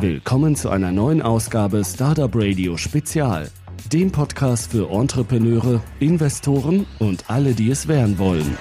[0.00, 3.48] Willkommen zu einer neuen Ausgabe Startup Radio Spezial,
[3.90, 8.58] dem Podcast für Entrepreneure, Investoren und alle, die es werden wollen.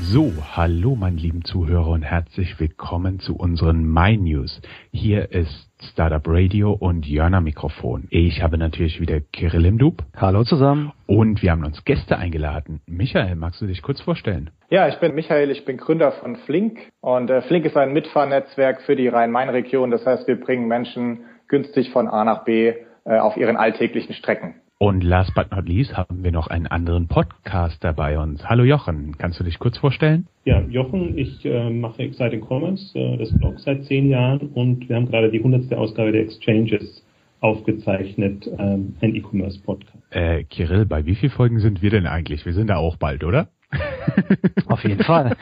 [0.00, 4.60] So, hallo meine lieben Zuhörer und herzlich willkommen zu unseren My News.
[4.92, 8.06] Hier ist Startup Radio und Jörner Mikrofon.
[8.10, 10.02] Ich habe natürlich wieder Kirill im Dub.
[10.16, 10.92] Hallo zusammen.
[11.06, 12.80] Und wir haben uns Gäste eingeladen.
[12.86, 14.50] Michael, magst du dich kurz vorstellen?
[14.70, 18.82] Ja, ich bin Michael, ich bin Gründer von Flink und äh, Flink ist ein Mitfahrnetzwerk
[18.82, 19.90] für die Rhein-Main-Region.
[19.90, 24.56] Das heißt, wir bringen Menschen günstig von A nach B äh, auf ihren alltäglichen Strecken.
[24.80, 28.48] Und last but not least haben wir noch einen anderen Podcaster bei uns.
[28.48, 30.28] Hallo Jochen, kannst du dich kurz vorstellen?
[30.44, 34.94] Ja, Jochen, ich äh, mache Exciting Commerce, äh, das Blog seit zehn Jahren und wir
[34.94, 37.04] haben gerade die hundertste Ausgabe der Exchanges
[37.40, 39.98] aufgezeichnet, ähm, ein E-Commerce-Podcast.
[40.10, 42.46] Äh, Kirill, bei wie vielen Folgen sind wir denn eigentlich?
[42.46, 43.48] Wir sind da auch bald, oder?
[44.66, 45.36] Auf jeden Fall.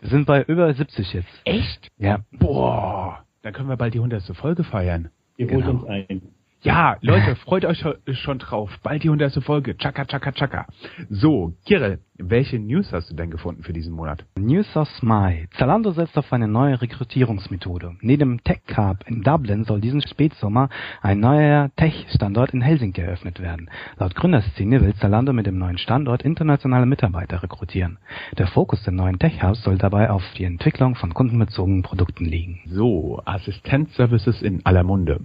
[0.00, 1.40] wir sind bei über 70 jetzt.
[1.44, 1.88] Echt?
[1.98, 2.24] Ja.
[2.32, 5.10] Boah, dann können wir bald die hundertste Folge feiern.
[5.36, 5.82] Ihr holt genau.
[5.82, 6.22] uns ein.
[6.62, 8.70] Ja, Leute, freut euch schon drauf.
[8.82, 9.78] Bald die hundertste Folge.
[9.78, 10.66] Chaka, chaka, chaka.
[11.08, 14.26] So, Kirill, welche News hast du denn gefunden für diesen Monat?
[14.36, 15.48] News aus Mai.
[15.56, 17.96] Zalando setzt auf eine neue Rekrutierungsmethode.
[18.02, 20.68] Neben Tech Cup in Dublin soll diesen Spätsommer
[21.00, 23.70] ein neuer Tech-Standort in Helsinki eröffnet werden.
[23.96, 27.96] Laut Gründerszene will Zalando mit dem neuen Standort internationale Mitarbeiter rekrutieren.
[28.36, 32.60] Der Fokus der neuen Tech Hubs soll dabei auf die Entwicklung von kundenbezogenen Produkten liegen.
[32.66, 35.20] So, Assistenzservices in aller Munde.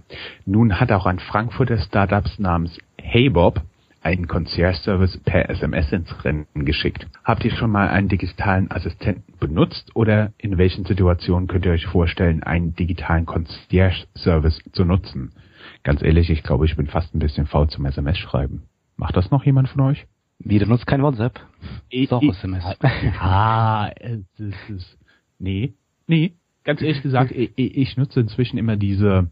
[0.45, 3.62] Nun hat auch ein Frankfurter Startups namens HeyBob
[4.02, 7.08] einen Concierge-Service per SMS ins Rennen geschickt.
[7.23, 11.88] Habt ihr schon mal einen digitalen Assistenten benutzt oder in welchen Situationen könnt ihr euch
[11.88, 15.34] vorstellen, einen digitalen Concierge-Service zu nutzen?
[15.84, 18.64] Ganz ehrlich, ich glaube, ich bin fast ein bisschen faul zum SMS-Schreiben.
[18.96, 20.06] Macht das noch jemand von euch?
[20.38, 21.40] Wie, du nutzt kein WhatsApp?
[21.90, 22.64] Ich, auch SMS.
[23.20, 23.90] Ah,
[24.38, 24.98] das ist,
[25.40, 25.73] nee,
[26.06, 26.34] nee,
[26.66, 29.30] ganz ehrlich gesagt, ich, ich, nutze inzwischen immer diese,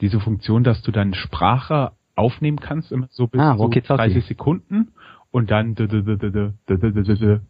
[0.00, 4.92] diese Funktion, dass du dann Sprache aufnehmen kannst, immer so bis ah, so 30 Sekunden
[5.30, 5.74] und dann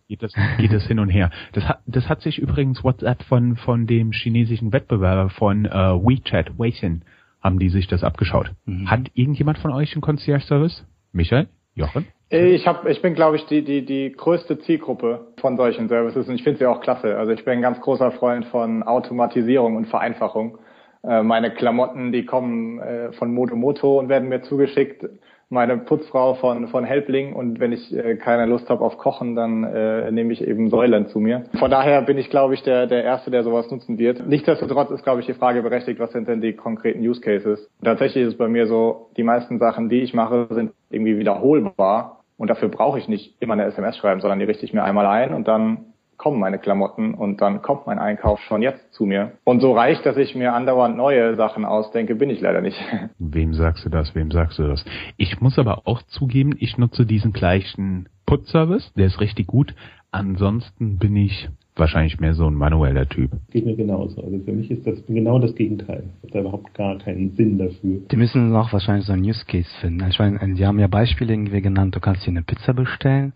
[0.08, 1.30] geht das, geht das hin und her.
[1.52, 6.58] Das hat, das hat sich übrigens WhatsApp von, von dem chinesischen Wettbewerber von äh, WeChat,
[6.58, 7.02] Weixin,
[7.40, 8.52] haben die sich das abgeschaut.
[8.64, 8.90] Mhm.
[8.90, 10.84] Hat irgendjemand von euch einen Concierge-Service?
[11.12, 11.48] Michael?
[11.74, 12.06] Jochen?
[12.28, 16.34] Ich hab, ich bin, glaube ich, die, die, die größte Zielgruppe von solchen Services und
[16.34, 17.16] ich finde sie auch klasse.
[17.16, 20.58] Also ich bin ein ganz großer Freund von Automatisierung und Vereinfachung.
[21.04, 25.06] Äh, meine Klamotten, die kommen äh, von Moto und werden mir zugeschickt.
[25.48, 29.62] Meine Putzfrau von, von Helpling und wenn ich äh, keine Lust habe auf Kochen, dann
[29.62, 31.44] äh, nehme ich eben Säulen zu mir.
[31.60, 34.26] Von daher bin ich, glaube ich, der, der Erste, der sowas nutzen wird.
[34.26, 37.70] Nichtsdestotrotz ist, glaube ich, die Frage berechtigt, was sind denn die konkreten Use Cases?
[37.84, 42.15] Tatsächlich ist es bei mir so, die meisten Sachen, die ich mache, sind irgendwie wiederholbar
[42.36, 45.06] und dafür brauche ich nicht immer eine SMS schreiben, sondern die richte ich mir einmal
[45.06, 45.86] ein und dann
[46.16, 49.32] kommen meine Klamotten und dann kommt mein Einkauf schon jetzt zu mir.
[49.44, 52.78] Und so reich, dass ich mir andauernd neue Sachen ausdenke, bin ich leider nicht.
[53.18, 54.14] Wem sagst du das?
[54.14, 54.84] Wem sagst du das?
[55.16, 58.92] Ich muss aber auch zugeben, ich nutze diesen gleichen Putzservice.
[58.94, 59.74] Der ist richtig gut.
[60.10, 63.30] Ansonsten bin ich wahrscheinlich mehr so ein manueller Typ.
[63.50, 64.22] Geht mir genauso.
[64.22, 66.04] Also für mich ist das genau das Gegenteil.
[66.18, 68.00] Ich habe da überhaupt gar keinen Sinn dafür.
[68.10, 70.06] Die müssen auch wahrscheinlich so ein Use Case finden.
[70.08, 73.32] Ich meine, die haben ja Beispiele irgendwie genannt, du kannst dir eine Pizza bestellen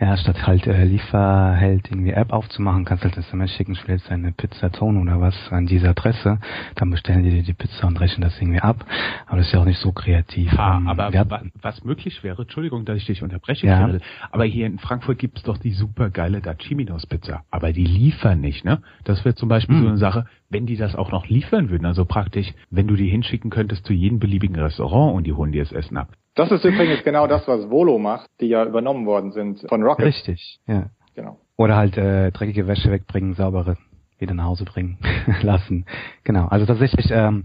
[0.00, 4.10] ja, statt halt äh, Lieferheld irgendwie App aufzumachen, kannst halt SMS schicken, ich will jetzt
[4.10, 6.38] eine Pizzaton oder was an diese Adresse,
[6.76, 8.86] dann bestellen die dir die Pizza und rechnen das irgendwie ab.
[9.26, 10.50] Aber das ist ja auch nicht so kreativ.
[10.56, 13.84] Ah, um, aber wa was möglich wäre, Entschuldigung, dass ich dich unterbreche, ja.
[13.84, 18.40] Kirill, aber hier in Frankfurt gibt's doch die super geile Dachiminos Pizza, aber die liefern
[18.40, 18.82] nicht, ne?
[19.04, 19.82] Das wäre zum Beispiel hm.
[19.82, 23.08] so eine Sache, wenn die das auch noch liefern würden, also praktisch, wenn du die
[23.08, 26.08] hinschicken könntest zu jedem beliebigen Restaurant und die holen dir das Essen ab.
[26.34, 30.06] Das ist übrigens genau das, was Volo macht, die ja übernommen worden sind von Rocket.
[30.06, 30.90] Richtig, ja.
[31.14, 31.38] Genau.
[31.56, 33.76] Oder halt äh, dreckige Wäsche wegbringen, saubere
[34.18, 34.98] wieder nach Hause bringen
[35.42, 35.86] lassen.
[36.24, 36.46] Genau.
[36.46, 37.44] Also tatsächlich ähm,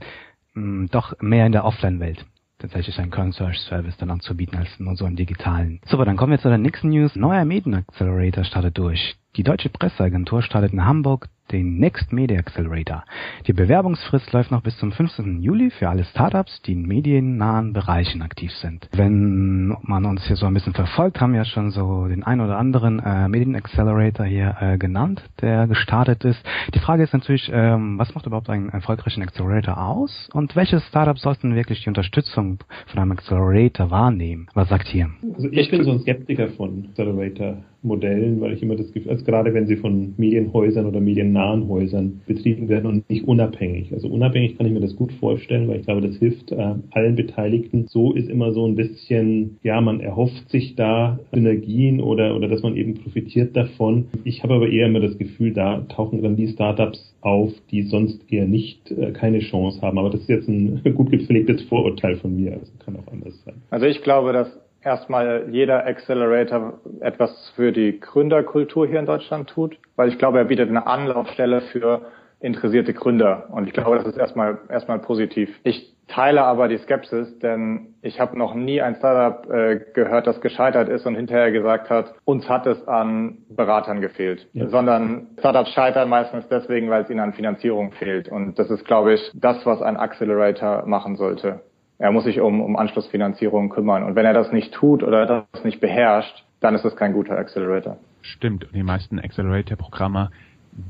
[0.54, 2.26] mh, doch mehr in der Offline-Welt
[2.60, 5.82] tatsächlich einen Concierge-Service dann anzubieten als nur so einen digitalen.
[5.86, 7.16] Super, dann kommen wir zu der nächsten News.
[7.16, 9.16] Neuer Medienaccelerator startet durch.
[9.36, 13.04] Die Deutsche Presseagentur startet in Hamburg den Next Media Accelerator.
[13.48, 15.42] Die Bewerbungsfrist läuft noch bis zum 15.
[15.42, 18.90] Juli für alle Startups, die in mediennahen Bereichen aktiv sind.
[18.94, 22.42] Wenn man uns hier so ein bisschen verfolgt, haben wir ja schon so den ein
[22.42, 26.44] oder anderen äh, Medien Accelerator hier äh, genannt, der gestartet ist.
[26.74, 31.22] Die Frage ist natürlich, ähm, was macht überhaupt einen erfolgreichen Accelerator aus und welche Startups
[31.22, 34.48] sollten wirklich die Unterstützung von einem Accelerator wahrnehmen?
[34.54, 35.12] Was sagt hier?
[35.36, 39.24] Also ich bin so ein Skeptiker von Accelerator Modellen, weil ich immer das Gefühl, also
[39.24, 43.94] gerade wenn sie von Medienhäusern oder mediennahen Häusern betrieben werden und nicht unabhängig.
[43.94, 47.16] Also unabhängig kann ich mir das gut vorstellen, weil ich glaube, das hilft äh, allen
[47.16, 47.88] Beteiligten.
[47.88, 52.64] So ist immer so ein bisschen, ja, man erhofft sich da Synergien oder, oder dass
[52.64, 54.08] man eben profitiert davon.
[54.24, 58.22] Ich habe aber eher immer das Gefühl, da tauchen dann die Startups auf, die sonst
[58.32, 59.98] eher nicht äh, keine Chance haben.
[59.98, 62.54] Aber das ist jetzt ein gut gepflegtes Vorurteil von mir.
[62.54, 63.56] Also kann auch anders sein.
[63.70, 69.78] Also ich glaube, dass erstmal jeder Accelerator etwas für die Gründerkultur hier in Deutschland tut,
[69.96, 72.02] weil ich glaube, er bietet eine Anlaufstelle für
[72.40, 73.48] interessierte Gründer.
[73.50, 75.50] Und ich glaube, das ist erstmal erstmal positiv.
[75.64, 80.40] Ich teile aber die Skepsis, denn ich habe noch nie ein Startup äh, gehört, das
[80.42, 84.68] gescheitert ist und hinterher gesagt hat, uns hat es an Beratern gefehlt, ja.
[84.68, 88.30] sondern Startups scheitern meistens deswegen, weil es ihnen an Finanzierung fehlt.
[88.30, 91.62] Und das ist, glaube ich, das, was ein Accelerator machen sollte.
[91.98, 94.04] Er muss sich um, um Anschlussfinanzierung kümmern.
[94.04, 97.38] Und wenn er das nicht tut oder das nicht beherrscht, dann ist es kein guter
[97.38, 97.98] Accelerator.
[98.22, 98.66] Stimmt.
[98.66, 100.32] Und die meisten Accelerator-Programme,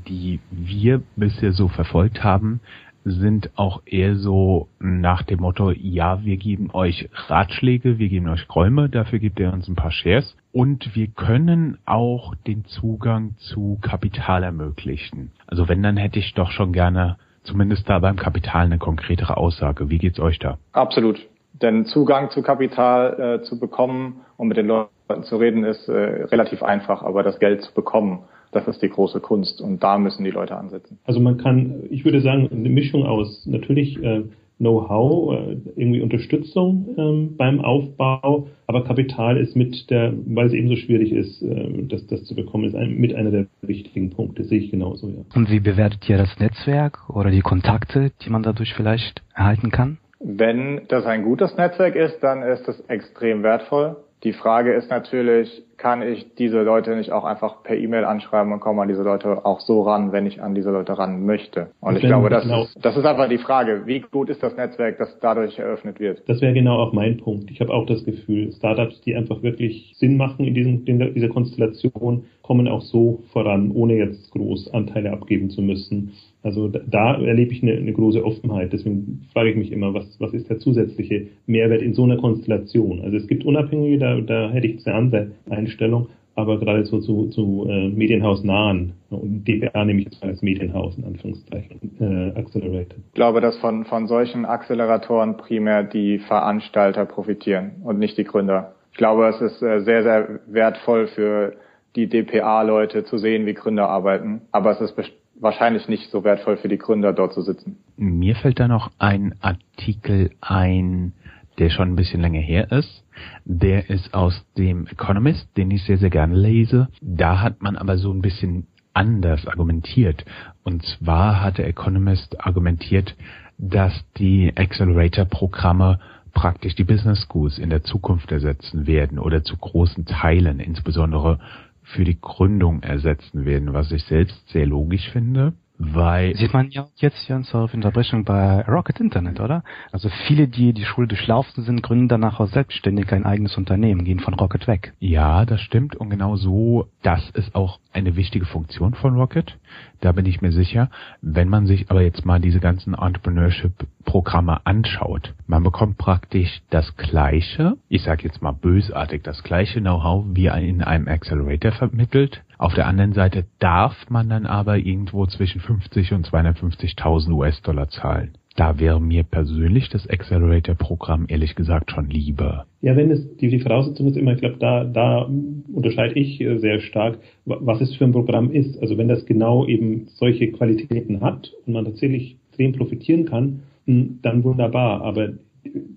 [0.08, 2.60] die wir bisher so verfolgt haben,
[3.04, 8.48] sind auch eher so nach dem Motto, ja, wir geben euch Ratschläge, wir geben euch
[8.52, 13.78] Räume, dafür gibt ihr uns ein paar Shares und wir können auch den Zugang zu
[13.80, 15.30] Kapital ermöglichen.
[15.46, 19.88] Also wenn, dann hätte ich doch schon gerne zumindest da beim Kapital eine konkretere Aussage.
[19.90, 20.58] Wie geht's euch da?
[20.72, 21.18] Absolut.
[21.52, 25.92] Denn Zugang zu Kapital äh, zu bekommen und mit den Leuten zu reden ist äh,
[25.92, 30.24] relativ einfach, aber das Geld zu bekommen, das ist die große Kunst und da müssen
[30.24, 30.98] die Leute ansetzen.
[31.04, 34.24] Also man kann, ich würde sagen, eine Mischung aus natürlich äh,
[34.58, 40.68] Know-how, äh, irgendwie Unterstützung ähm, beim Aufbau, aber Kapital ist mit der, weil es eben
[40.68, 44.44] so schwierig ist, äh, das, das zu bekommen, ist ein, mit einer der wichtigen Punkte,
[44.44, 45.24] sehe ich genauso, ja.
[45.34, 49.98] Und wie bewertet ihr das Netzwerk oder die Kontakte, die man dadurch vielleicht erhalten kann?
[50.20, 53.96] Wenn das ein gutes Netzwerk ist, dann ist es extrem wertvoll.
[54.24, 58.60] Die Frage ist natürlich, kann ich diese Leute nicht auch einfach per E-Mail anschreiben und
[58.60, 61.68] komme an diese Leute auch so ran, wenn ich an diese Leute ran möchte?
[61.80, 62.64] Und ich glaube, das, genau.
[62.64, 66.22] ist, das ist einfach die Frage, wie gut ist das Netzwerk, das dadurch eröffnet wird?
[66.26, 67.50] Das wäre genau auch mein Punkt.
[67.50, 71.28] Ich habe auch das Gefühl, Startups, die einfach wirklich Sinn machen in, diesem, in dieser
[71.28, 76.12] Konstellation, kommen auch so voran, ohne jetzt groß Anteile abgeben zu müssen.
[76.46, 78.72] Also da, da erlebe ich eine, eine, große Offenheit.
[78.72, 83.00] Deswegen frage ich mich immer, was, was ist der zusätzliche Mehrwert in so einer Konstellation?
[83.00, 85.30] Also es gibt Unabhängige, da, da hätte ich eine andere
[85.66, 90.42] Einstellung, aber gerade so zu, zu äh, Medienhausnahen und DPA nehme ich jetzt mal als
[90.42, 92.98] Medienhaus in Anführungszeichen äh, Accelerator.
[93.08, 98.74] Ich glaube, dass von, von solchen Acceleratoren primär die Veranstalter profitieren und nicht die Gründer.
[98.92, 101.54] Ich glaube, es ist äh, sehr, sehr wertvoll für
[101.96, 104.94] die DPA-Leute zu sehen, wie Gründer arbeiten, aber es ist
[105.40, 107.78] wahrscheinlich nicht so wertvoll für die Gründer dort zu sitzen.
[107.96, 111.14] Mir fällt da noch ein Artikel ein,
[111.58, 113.05] der schon ein bisschen länger her ist.
[113.44, 116.88] Der ist aus dem Economist, den ich sehr, sehr gerne lese.
[117.00, 120.24] Da hat man aber so ein bisschen anders argumentiert.
[120.64, 123.14] Und zwar hat der Economist argumentiert,
[123.58, 126.00] dass die Accelerator-Programme
[126.32, 131.38] praktisch die Business Schools in der Zukunft ersetzen werden oder zu großen Teilen, insbesondere
[131.82, 135.54] für die Gründung ersetzen werden, was ich selbst sehr logisch finde.
[135.78, 139.62] Weil Sieht man ja jetzt hier auf Unterbrechung bei Rocket Internet, oder?
[139.92, 144.20] Also viele, die die Schule durchlaufen sind, gründen danach auch selbstständig ein eigenes Unternehmen, gehen
[144.20, 144.94] von Rocket weg.
[145.00, 145.96] Ja, das stimmt.
[145.96, 149.58] Und genau so, das ist auch eine wichtige Funktion von Rocket.
[150.00, 150.90] Da bin ich mir sicher.
[151.20, 157.76] Wenn man sich aber jetzt mal diese ganzen Entrepreneurship-Programme anschaut, man bekommt praktisch das gleiche,
[157.88, 162.42] ich sage jetzt mal bösartig, das gleiche Know-how wie in einem Accelerator vermittelt.
[162.58, 168.38] Auf der anderen Seite darf man dann aber irgendwo zwischen 50 und 250.000 US-Dollar zahlen.
[168.56, 172.64] Da wäre mir persönlich das Accelerator-Programm ehrlich gesagt schon lieber.
[172.80, 175.30] Ja, wenn es die, die Voraussetzung ist immer, ich glaube, da, da
[175.70, 178.80] unterscheide ich äh, sehr stark, was es für ein Programm ist.
[178.80, 184.20] Also wenn das genau eben solche Qualitäten hat und man tatsächlich extrem profitieren kann, hm,
[184.22, 185.02] dann wunderbar.
[185.02, 185.34] Aber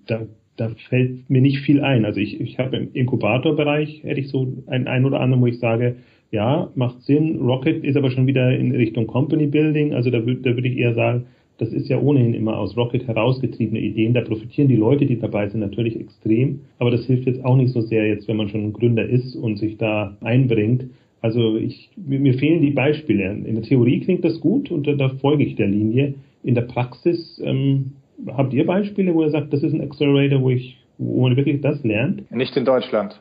[0.07, 0.23] da,
[0.57, 2.03] da fällt mir nicht viel ein.
[2.03, 5.59] Also ich, ich habe im Inkubatorbereich hätte ich so ein, ein oder andere, wo ich
[5.59, 5.95] sage,
[6.31, 7.39] ja, macht Sinn.
[7.39, 9.93] Rocket ist aber schon wieder in Richtung Company Building.
[9.93, 11.25] Also da, da würde ich eher sagen,
[11.57, 14.13] das ist ja ohnehin immer aus Rocket herausgetriebene Ideen.
[14.13, 16.61] Da profitieren die Leute, die dabei sind, natürlich extrem.
[16.77, 19.35] Aber das hilft jetzt auch nicht so sehr jetzt, wenn man schon ein Gründer ist
[19.35, 20.85] und sich da einbringt.
[21.21, 23.31] Also ich, mir fehlen die Beispiele.
[23.31, 26.13] In der Theorie klingt das gut und da, da folge ich der Linie.
[26.43, 27.91] In der Praxis ähm,
[28.27, 31.59] habt ihr Beispiele, wo ihr sagt, das ist ein Accelerator, wo ich, wo man wirklich
[31.59, 32.31] das lernt?
[32.31, 33.19] Nicht in Deutschland.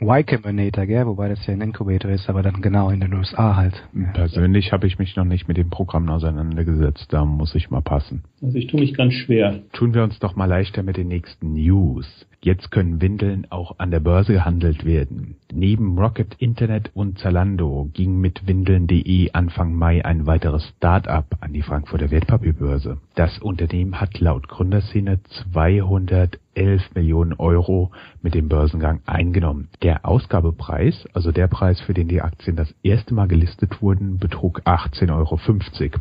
[0.00, 1.06] Y Combinator, gell?
[1.06, 3.82] Wobei das ja ein Incubator ist, aber dann genau in den USA halt.
[4.14, 8.22] Persönlich habe ich mich noch nicht mit dem Programm auseinandergesetzt, da muss ich mal passen.
[8.40, 9.58] Also ich tue mich ganz schwer.
[9.72, 12.06] Tun wir uns doch mal leichter mit den nächsten News.
[12.40, 15.36] Jetzt können Windeln auch an der Börse gehandelt werden.
[15.52, 21.62] Neben Rocket Internet und Zalando ging mit Windeln.de Anfang Mai ein weiteres Start-up an die
[21.62, 22.98] Frankfurter Wertpapierbörse.
[23.16, 25.18] Das Unternehmen hat laut Gründerszene
[25.52, 29.68] 200 11 Millionen Euro mit dem Börsengang eingenommen.
[29.82, 34.62] Der Ausgabepreis, also der Preis, für den die Aktien das erste Mal gelistet wurden, betrug
[34.62, 36.00] 18,50 Euro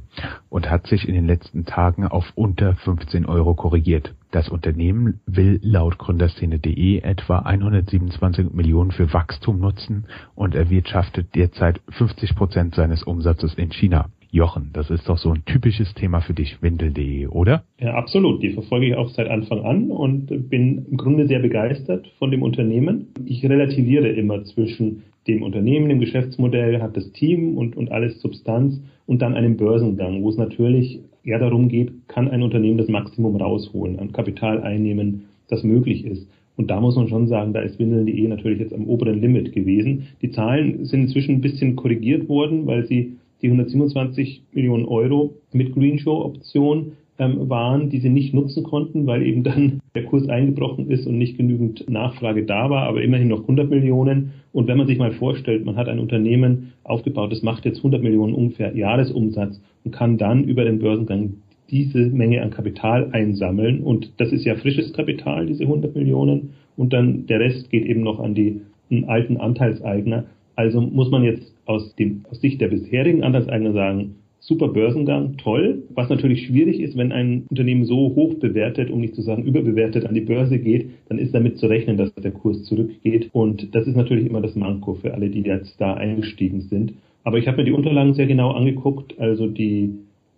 [0.49, 4.15] und hat sich in den letzten Tagen auf unter 15 Euro korrigiert.
[4.31, 10.05] Das Unternehmen will laut Gründerszene.de etwa 127 Millionen für Wachstum nutzen
[10.35, 14.09] und erwirtschaftet derzeit 50 Prozent seines Umsatzes in China.
[14.29, 17.63] Jochen, das ist doch so ein typisches Thema für dich, Windel.de, oder?
[17.79, 18.43] Ja, absolut.
[18.43, 22.43] Die verfolge ich auch seit Anfang an und bin im Grunde sehr begeistert von dem
[22.43, 23.07] Unternehmen.
[23.25, 28.81] Ich relativiere immer zwischen dem Unternehmen, dem Geschäftsmodell, hat das Team und, und alles Substanz
[29.05, 33.35] und dann einem Börsengang, wo es natürlich eher darum geht, kann ein Unternehmen das Maximum
[33.35, 36.27] rausholen, an Kapital einnehmen, das möglich ist.
[36.55, 40.07] Und da muss man schon sagen, da ist Windeln.de natürlich jetzt am oberen Limit gewesen.
[40.21, 45.75] Die Zahlen sind inzwischen ein bisschen korrigiert worden, weil sie die 127 Millionen Euro mit
[45.75, 51.07] Greenshow-Option ähm, waren, die sie nicht nutzen konnten, weil eben dann der Kurs eingebrochen ist
[51.07, 54.33] und nicht genügend Nachfrage da war, aber immerhin noch 100 Millionen.
[54.53, 58.01] Und wenn man sich mal vorstellt, man hat ein Unternehmen aufgebaut, das macht jetzt 100
[58.01, 61.35] Millionen ungefähr Jahresumsatz und kann dann über den Börsengang
[61.69, 63.81] diese Menge an Kapital einsammeln.
[63.81, 66.53] Und das ist ja frisches Kapital, diese 100 Millionen.
[66.75, 68.61] Und dann der Rest geht eben noch an die
[69.07, 70.25] alten Anteilseigner.
[70.55, 74.15] Also muss man jetzt aus, dem, aus Sicht der bisherigen Anteilseigner sagen,
[74.47, 75.83] super Börsengang, toll.
[75.93, 80.05] Was natürlich schwierig ist, wenn ein Unternehmen so hoch bewertet, um nicht zu sagen überbewertet,
[80.05, 83.29] an die Börse geht, dann ist damit zu rechnen, dass der Kurs zurückgeht.
[83.33, 86.93] Und das ist natürlich immer das Manko für alle, die jetzt da eingestiegen sind.
[87.25, 89.19] Aber ich habe mir die Unterlagen sehr genau angeguckt.
[89.19, 89.95] Also die,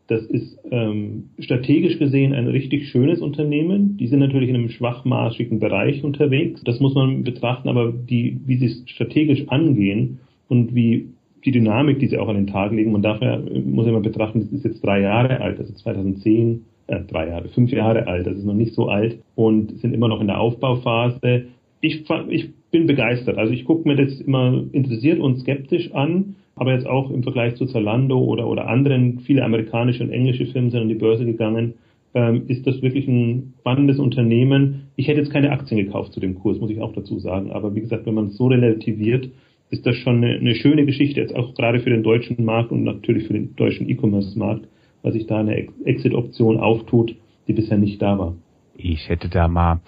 [0.08, 3.96] das ist ähm, strategisch gesehen ein richtig schönes Unternehmen.
[3.98, 6.64] Die sind natürlich in einem schwachmaßigen Bereich unterwegs.
[6.64, 11.10] Das muss man betrachten, aber die, wie sie es strategisch angehen und wie
[11.46, 12.92] die Dynamik, die sie auch an den Tag legen.
[12.92, 16.66] Man darf ja, muss ja mal betrachten, das ist jetzt drei Jahre alt, also 2010,
[16.88, 20.08] äh, drei Jahre, fünf Jahre alt, das ist noch nicht so alt und sind immer
[20.08, 21.46] noch in der Aufbauphase.
[21.82, 23.38] Ich, ich bin begeistert.
[23.38, 27.56] Also ich gucke mir das immer interessiert und skeptisch an, aber jetzt auch im Vergleich
[27.56, 31.76] zu Zalando oder, oder anderen, viele amerikanische und englische Firmen sind an die Börse gegangen,
[32.14, 34.88] ähm, ist das wirklich ein spannendes Unternehmen.
[34.96, 37.52] Ich hätte jetzt keine Aktien gekauft zu dem Kurs, muss ich auch dazu sagen.
[37.52, 39.30] Aber wie gesagt, wenn man es so relativiert,
[39.70, 42.84] ist das schon eine, eine schöne Geschichte, jetzt auch gerade für den deutschen Markt und
[42.84, 44.68] natürlich für den deutschen E-Commerce-Markt,
[45.04, 47.16] weil sich da eine Exit-Option auftut,
[47.48, 48.36] die bisher nicht da war.
[48.76, 49.82] Ich hätte da mal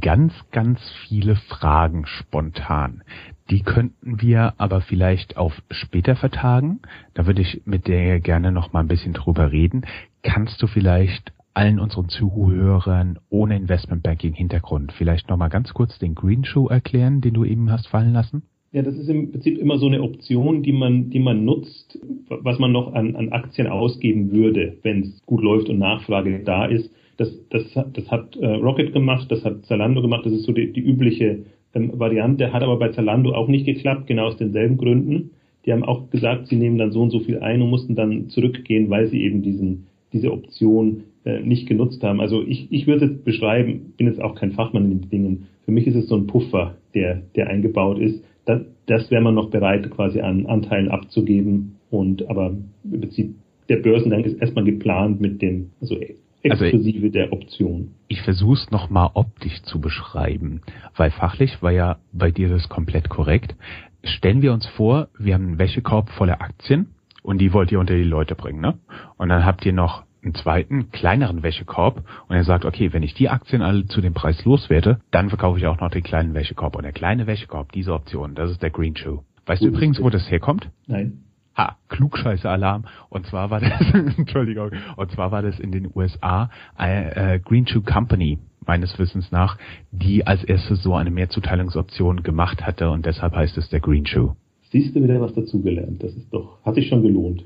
[0.00, 3.02] ganz, ganz viele Fragen spontan.
[3.50, 6.80] Die könnten wir aber vielleicht auf später vertagen.
[7.14, 9.86] Da würde ich mit dir gerne noch mal ein bisschen drüber reden.
[10.22, 16.14] Kannst du vielleicht allen unseren Zuhörern ohne Investmentbanking Hintergrund vielleicht noch mal ganz kurz den
[16.14, 18.44] Green Show erklären, den du eben hast fallen lassen?
[18.70, 21.98] Ja, das ist im Prinzip immer so eine Option, die man, die man nutzt,
[22.28, 26.66] was man noch an, an Aktien ausgeben würde, wenn es gut läuft und Nachfrage da
[26.66, 26.90] ist.
[27.16, 30.70] Das, das, das hat äh, Rocket gemacht, das hat Zalando gemacht, das ist so die,
[30.72, 31.44] die übliche
[31.74, 35.30] ähm, Variante, hat aber bei Zalando auch nicht geklappt, genau aus denselben Gründen.
[35.64, 38.28] Die haben auch gesagt, sie nehmen dann so und so viel ein und mussten dann
[38.28, 42.20] zurückgehen, weil sie eben diesen, diese Option äh, nicht genutzt haben.
[42.20, 45.46] Also ich, ich würde es beschreiben, bin jetzt auch kein Fachmann in den Dingen.
[45.64, 49.34] Für mich ist es so ein Puffer, der, der eingebaut ist das, das wäre man
[49.34, 51.76] noch bereit, quasi an Anteilen abzugeben.
[51.90, 53.34] Und aber im Prinzip
[53.68, 57.92] der Börsengang ist erstmal geplant mit dem, also, also exklusive also der Option.
[58.08, 60.62] Ich versuche es nochmal optisch zu beschreiben,
[60.96, 63.54] weil fachlich war ja bei dir das komplett korrekt.
[64.02, 66.88] Stellen wir uns vor, wir haben einen Wäschekorb voller Aktien
[67.22, 68.78] und die wollt ihr unter die Leute bringen, ne?
[69.18, 73.14] Und dann habt ihr noch einen zweiten, kleineren Wäschekorb und er sagt, okay, wenn ich
[73.14, 76.76] die Aktien alle zu dem Preis loswerde, dann verkaufe ich auch noch den kleinen Wäschekorb.
[76.76, 79.22] Und der kleine Wäschekorb, diese Option, das ist der Green Shoe.
[79.46, 80.70] Weißt du übrigens, wo das herkommt?
[80.86, 81.24] Nein.
[81.56, 82.84] Ha, Klugscheiße-Alarm.
[83.08, 83.80] Und zwar war das,
[84.16, 89.32] Entschuldigung, und zwar war das in den USA äh, äh, Green Shoe Company, meines Wissens
[89.32, 89.56] nach,
[89.90, 94.36] die als erstes so eine Mehrzuteilungsoption gemacht hatte und deshalb heißt es der Green Shoe.
[94.70, 96.02] Siehst du wieder was dazugelernt?
[96.02, 97.44] Das ist doch, hat sich schon gelohnt.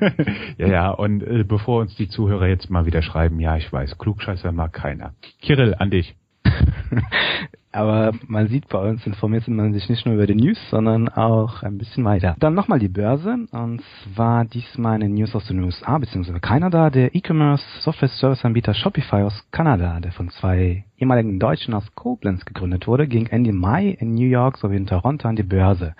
[0.58, 3.98] ja, ja, und äh, bevor uns die Zuhörer jetzt mal wieder schreiben, ja, ich weiß,
[3.98, 5.14] Klugscheißer mag keiner.
[5.42, 6.16] Kirill, an dich.
[7.74, 11.64] Aber man sieht bei uns informiert man sich nicht nur über die News, sondern auch
[11.64, 12.36] ein bisschen weiter.
[12.38, 13.82] Dann nochmal die Börse und
[14.14, 16.38] zwar diesmal eine News aus den USA bzw.
[16.38, 16.90] Kanada.
[16.90, 22.44] Der E-Commerce Software Service Anbieter Shopify aus Kanada, der von zwei ehemaligen Deutschen aus Koblenz
[22.44, 25.96] gegründet wurde, ging Ende Mai in New York sowie in Toronto an die Börse.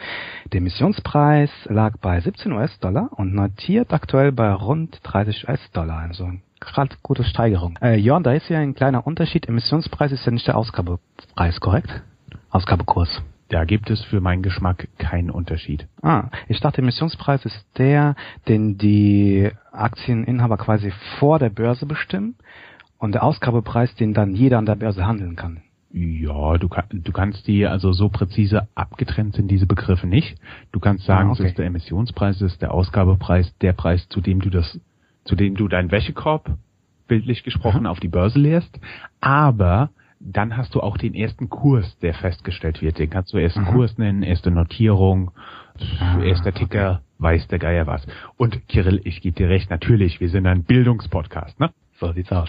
[0.53, 6.31] Der Emissionspreis lag bei 17 US-Dollar und notiert aktuell bei rund 30 US-Dollar, also
[6.65, 7.79] gerade gute Steigerung.
[7.81, 9.49] Äh, Jörn, da ist ja ein kleiner Unterschied.
[9.49, 12.03] Emissionspreis ist ja nicht der Ausgabepreis, korrekt?
[12.51, 13.23] Ausgabekurs.
[13.49, 15.87] Da gibt es für meinen Geschmack keinen Unterschied.
[16.03, 18.17] Ah, ich dachte, Emissionspreis ist der,
[18.49, 22.37] den die Aktieninhaber quasi vor der Börse bestimmen
[22.99, 25.63] und der Ausgabepreis, den dann jeder an der Börse handeln kann.
[25.93, 30.37] Ja, du, kann, du kannst die, also so präzise abgetrennt sind diese Begriffe nicht.
[30.73, 31.45] Du kannst sagen, ah, okay.
[31.45, 34.81] es ist der Emissionspreis, es ist der Ausgabepreis, der Preis, zu dem du das
[35.25, 36.51] zu dem du deinen Wäschekorb,
[37.09, 38.79] bildlich gesprochen, auf die Börse leerst.
[39.21, 39.91] Aber
[40.21, 42.99] dann hast du auch den ersten Kurs, der festgestellt wird.
[42.99, 43.65] Den kannst du ersten.
[43.65, 45.31] Kurs nennen, erste Notierung,
[46.01, 48.07] ah, erster Ticker, weiß der Geier was.
[48.37, 51.71] Und Kirill, ich gebe dir recht, natürlich, wir sind ein Bildungspodcast, ne?
[52.01, 52.49] So sieht's aus.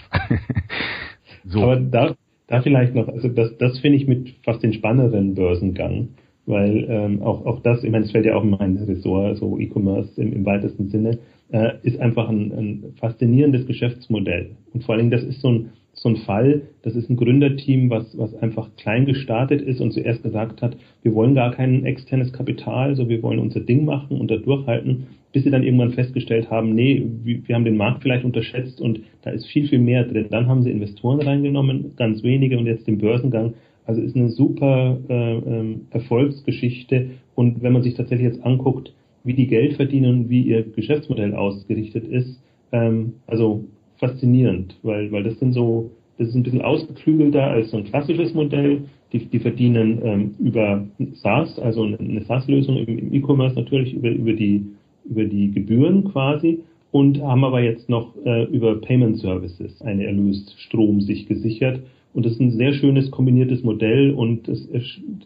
[1.44, 1.62] so.
[1.62, 2.14] Aber da,
[2.46, 6.08] da vielleicht noch, also das, das finde ich mit fast den spannenderen Börsengang,
[6.46, 9.58] weil ähm, auch, auch das, ich meine, es fällt ja auch in mein Ressort, so
[9.58, 11.18] E-Commerce im, im weitesten Sinne,
[11.52, 14.50] äh, ist einfach ein, ein faszinierendes Geschäftsmodell.
[14.72, 17.88] Und vor allen Dingen, das ist so ein, so ein Fall, das ist ein Gründerteam,
[17.88, 22.32] was, was einfach klein gestartet ist und zuerst gesagt hat, wir wollen gar kein externes
[22.32, 26.50] Kapital, so wir wollen unser Ding machen und da durchhalten, bis sie dann irgendwann festgestellt
[26.50, 30.26] haben, nee, wir haben den Markt vielleicht unterschätzt und da ist viel, viel mehr drin.
[30.30, 33.54] Dann haben sie Investoren reingenommen, ganz wenige und jetzt den Börsengang.
[33.86, 38.92] Also ist eine super äh, ähm, Erfolgsgeschichte und wenn man sich tatsächlich jetzt anguckt,
[39.26, 42.40] wie die Geld verdienen und wie ihr Geschäftsmodell ausgerichtet ist,
[42.72, 43.64] ähm, also
[43.98, 48.34] faszinierend, weil, weil das sind so, das ist ein bisschen ausgeklügelter als so ein klassisches
[48.34, 48.82] Modell.
[49.12, 50.84] Die, die verdienen ähm, über
[51.22, 54.66] SaaS, also eine SaaS-Lösung im E-Commerce natürlich über, über die
[55.08, 61.00] über die Gebühren quasi und haben aber jetzt noch äh, über Payment Services eine Erlösstrom
[61.00, 61.80] sich gesichert.
[62.14, 64.66] Und das ist ein sehr schönes kombiniertes Modell und das,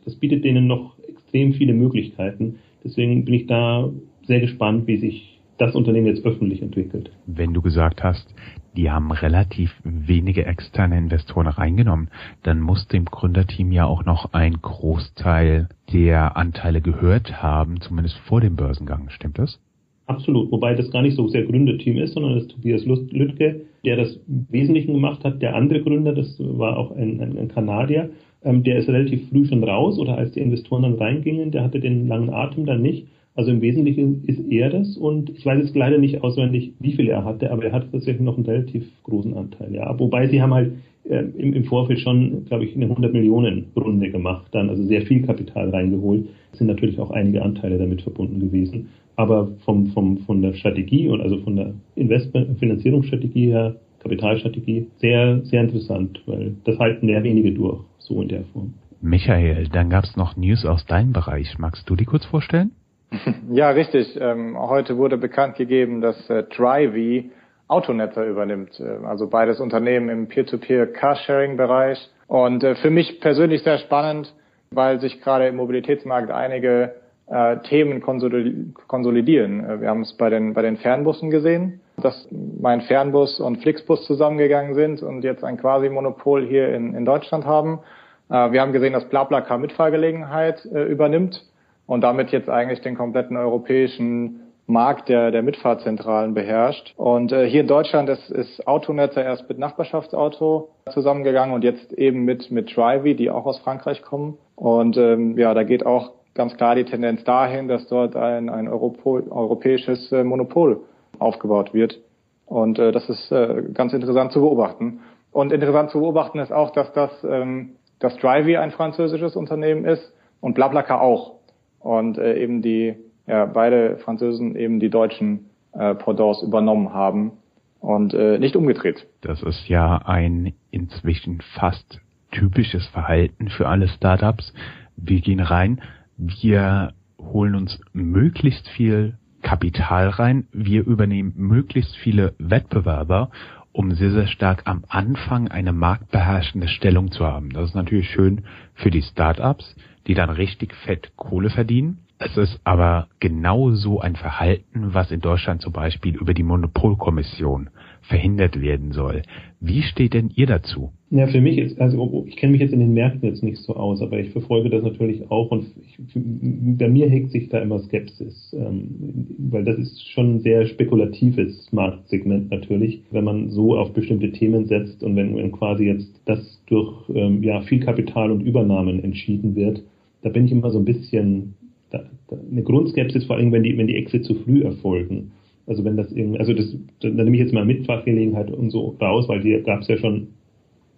[0.04, 3.90] das bietet denen noch extrem viele Möglichkeiten, Deswegen bin ich da
[4.26, 7.10] sehr gespannt, wie sich das Unternehmen jetzt öffentlich entwickelt.
[7.26, 8.34] Wenn du gesagt hast,
[8.76, 12.08] die haben relativ wenige externe Investoren reingenommen,
[12.42, 18.40] dann muss dem Gründerteam ja auch noch ein Großteil der Anteile gehört haben, zumindest vor
[18.40, 19.10] dem Börsengang.
[19.10, 19.60] Stimmt das?
[20.06, 23.96] Absolut, wobei das gar nicht so sehr Gründerteam ist, sondern das ist Tobias Lüttke, der
[23.96, 25.40] das Wesentlichen gemacht hat.
[25.40, 28.10] Der andere Gründer, das war auch ein, ein, ein Kanadier,
[28.42, 31.80] ähm, der ist relativ früh schon raus oder als die Investoren dann reingingen, der hatte
[31.80, 33.06] den langen Atem dann nicht.
[33.34, 37.08] Also im Wesentlichen ist er das und ich weiß jetzt leider nicht auswendig, wie viel
[37.08, 39.98] er hatte, aber er hat tatsächlich noch einen relativ großen Anteil, ja.
[39.98, 40.72] Wobei sie haben halt
[41.04, 45.02] äh, im, im Vorfeld schon, glaube ich, eine 100 Millionen Runde gemacht, dann also sehr
[45.02, 46.26] viel Kapital reingeholt.
[46.52, 48.88] Es sind natürlich auch einige Anteile damit verbunden gewesen.
[49.16, 55.40] Aber vom, vom, von der Strategie und also von der Investment Finanzierungsstrategie her, Kapitalstrategie, sehr,
[55.44, 58.74] sehr interessant, weil das halten mehr wenige durch so in der Form.
[59.00, 61.58] Michael, dann gab es noch News aus deinem Bereich.
[61.58, 62.72] Magst du die kurz vorstellen?
[63.52, 64.16] Ja, richtig.
[64.20, 67.32] Ähm, heute wurde bekannt gegeben, dass äh, Drivey
[67.66, 68.78] Autonetzer übernimmt.
[68.78, 71.98] Äh, also beides Unternehmen im Peer-to-Peer Carsharing-Bereich.
[72.28, 74.32] Und äh, für mich persönlich sehr spannend,
[74.70, 76.94] weil sich gerade im Mobilitätsmarkt einige
[77.26, 79.64] äh, Themen konsolidieren.
[79.64, 84.06] Äh, wir haben es bei den, bei den Fernbussen gesehen, dass mein Fernbus und Flixbus
[84.06, 87.80] zusammengegangen sind und jetzt ein Quasi-Monopol hier in, in Deutschland haben.
[88.30, 91.44] Äh, wir haben gesehen, dass BlaBlaCar Mitfahrgelegenheit äh, übernimmt
[91.86, 96.94] und damit jetzt eigentlich den kompletten europäischen Markt der, der Mitfahrzentralen beherrscht.
[96.96, 102.24] Und äh, hier in Deutschland ist, ist Autonetzer erst mit Nachbarschaftsauto zusammengegangen und jetzt eben
[102.24, 104.38] mit, mit Drivey, die auch aus Frankreich kommen.
[104.54, 108.68] Und ähm, ja, da geht auch ganz klar die Tendenz dahin, dass dort ein, ein
[108.68, 110.80] Europol, europäisches äh, Monopol
[111.18, 111.98] aufgebaut wird.
[112.46, 115.00] Und äh, das ist äh, ganz interessant zu beobachten.
[115.32, 120.12] Und interessant zu beobachten ist auch, dass das ähm, dass Drivey ein französisches Unternehmen ist
[120.40, 121.36] und BlaBlaCar auch.
[121.78, 127.32] Und äh, eben die, ja, beide Französen eben die deutschen äh, Pendants übernommen haben
[127.78, 129.06] und äh, nicht umgedreht.
[129.22, 132.00] Das ist ja ein inzwischen fast
[132.32, 134.52] typisches Verhalten für alle Startups.
[134.96, 135.80] Wir gehen rein,
[136.16, 143.30] wir holen uns möglichst viel Kapital rein, wir übernehmen möglichst viele Wettbewerber
[143.72, 147.50] um sehr, sehr stark am Anfang eine marktbeherrschende Stellung zu haben.
[147.50, 151.98] Das ist natürlich schön für die Startups, die dann richtig fett Kohle verdienen.
[152.18, 157.70] Es ist aber genauso ein Verhalten, was in Deutschland zum Beispiel über die Monopolkommission
[158.02, 159.22] verhindert werden soll.
[159.62, 160.90] Wie steht denn ihr dazu?
[161.10, 163.74] Ja, für mich ist, also ich kenne mich jetzt in den Märkten jetzt nicht so
[163.74, 167.78] aus, aber ich verfolge das natürlich auch und ich, bei mir hegt sich da immer
[167.80, 173.92] Skepsis, ähm, weil das ist schon ein sehr spekulatives Marktsegment natürlich, wenn man so auf
[173.92, 178.40] bestimmte Themen setzt und wenn, wenn quasi jetzt das durch ähm, ja, viel Kapital und
[178.40, 179.82] Übernahmen entschieden wird,
[180.22, 181.54] da bin ich immer so ein bisschen
[181.90, 185.32] da, da, eine Grundskepsis, vor allem wenn die, wenn die Exit zu früh erfolgen.
[185.70, 189.28] Also wenn das irgendwie, also das, da nehme ich jetzt mal Mitfachgelegenheit und so raus,
[189.28, 190.26] weil die gab es ja schon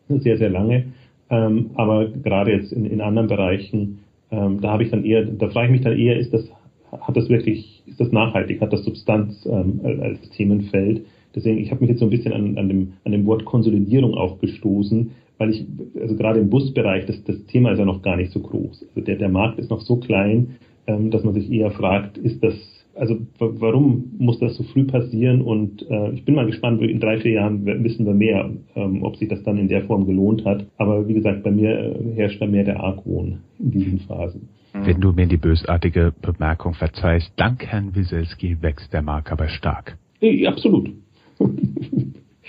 [0.08, 0.86] sehr, sehr lange.
[1.28, 3.98] Ähm, aber gerade jetzt in, in anderen Bereichen,
[4.30, 6.48] ähm, da habe ich dann eher, da frage ich mich dann eher, ist das,
[6.90, 11.02] hat das wirklich, ist das nachhaltig, hat das Substanz ähm, als Themenfeld?
[11.34, 14.14] Deswegen, ich habe mich jetzt so ein bisschen an, an, dem, an dem Wort Konsolidierung
[14.14, 15.66] auch gestoßen, weil ich,
[16.00, 18.86] also gerade im Busbereich, das, das Thema ist ja noch gar nicht so groß.
[18.88, 20.56] Also der, der Markt ist noch so klein,
[20.86, 22.54] ähm, dass man sich eher fragt, ist das
[22.94, 25.42] also warum muss das so früh passieren?
[25.42, 29.16] Und äh, ich bin mal gespannt, in drei, vier Jahren wissen wir mehr, ähm, ob
[29.16, 30.66] sich das dann in der Form gelohnt hat.
[30.76, 34.48] Aber wie gesagt, bei mir äh, herrscht da mehr der Argwohn in diesen Phasen.
[34.74, 34.86] Mhm.
[34.86, 39.96] Wenn du mir die bösartige Bemerkung verzeihst, dank Herrn Wieselski wächst der Markt aber stark.
[40.20, 40.90] Ja, absolut.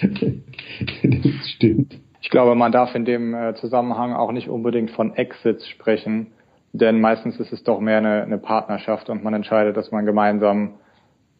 [0.02, 2.00] das stimmt.
[2.22, 6.28] Ich glaube, man darf in dem äh, Zusammenhang auch nicht unbedingt von Exits sprechen
[6.74, 10.74] denn meistens ist es doch mehr eine, eine Partnerschaft und man entscheidet, dass man gemeinsam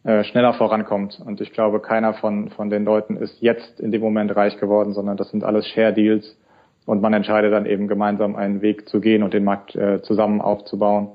[0.04, 1.20] äh, schneller vorankommt.
[1.24, 4.92] Und ich glaube, keiner von, von den Leuten ist jetzt in dem Moment reich geworden,
[4.94, 6.38] sondern das sind alles Share-Deals
[6.86, 10.40] und man entscheidet dann eben gemeinsam einen Weg zu gehen und den Markt äh, zusammen
[10.40, 11.08] aufzubauen,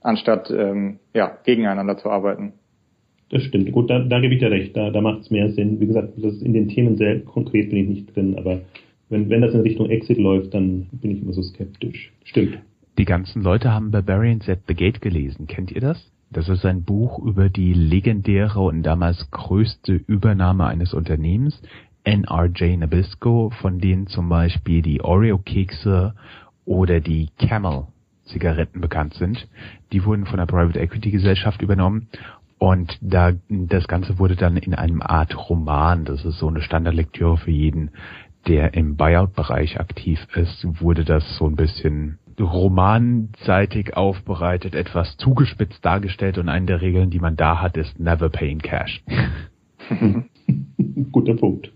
[0.00, 2.54] anstatt ähm, ja, gegeneinander zu arbeiten.
[3.30, 3.70] Das stimmt.
[3.70, 4.76] Gut, da, da gebe ich dir recht.
[4.76, 5.78] Da, da macht es mehr Sinn.
[5.78, 8.60] Wie gesagt, das in den Themen sehr konkret bin ich nicht drin, aber
[9.08, 12.12] wenn, wenn das in Richtung Exit läuft, dann bin ich immer so skeptisch.
[12.24, 12.58] Stimmt.
[12.98, 15.46] Die ganzen Leute haben Barbarians at the Gate gelesen.
[15.46, 16.12] Kennt ihr das?
[16.30, 21.60] Das ist ein Buch über die legendäre und damals größte Übernahme eines Unternehmens,
[22.04, 26.14] NRJ Nabisco, von denen zum Beispiel die Oreo-Kekse
[26.64, 27.86] oder die Camel
[28.24, 29.48] Zigaretten bekannt sind.
[29.92, 32.08] Die wurden von der Private Equity Gesellschaft übernommen
[32.58, 37.36] und da, das Ganze wurde dann in einem Art Roman, das ist so eine Standardlektüre
[37.36, 37.90] für jeden,
[38.46, 46.38] der im Buyout-Bereich aktiv ist, wurde das so ein bisschen romanseitig aufbereitet, etwas zugespitzt dargestellt
[46.38, 49.02] und eine der Regeln, die man da hat, ist never pay in cash.
[51.12, 51.72] Guter Punkt.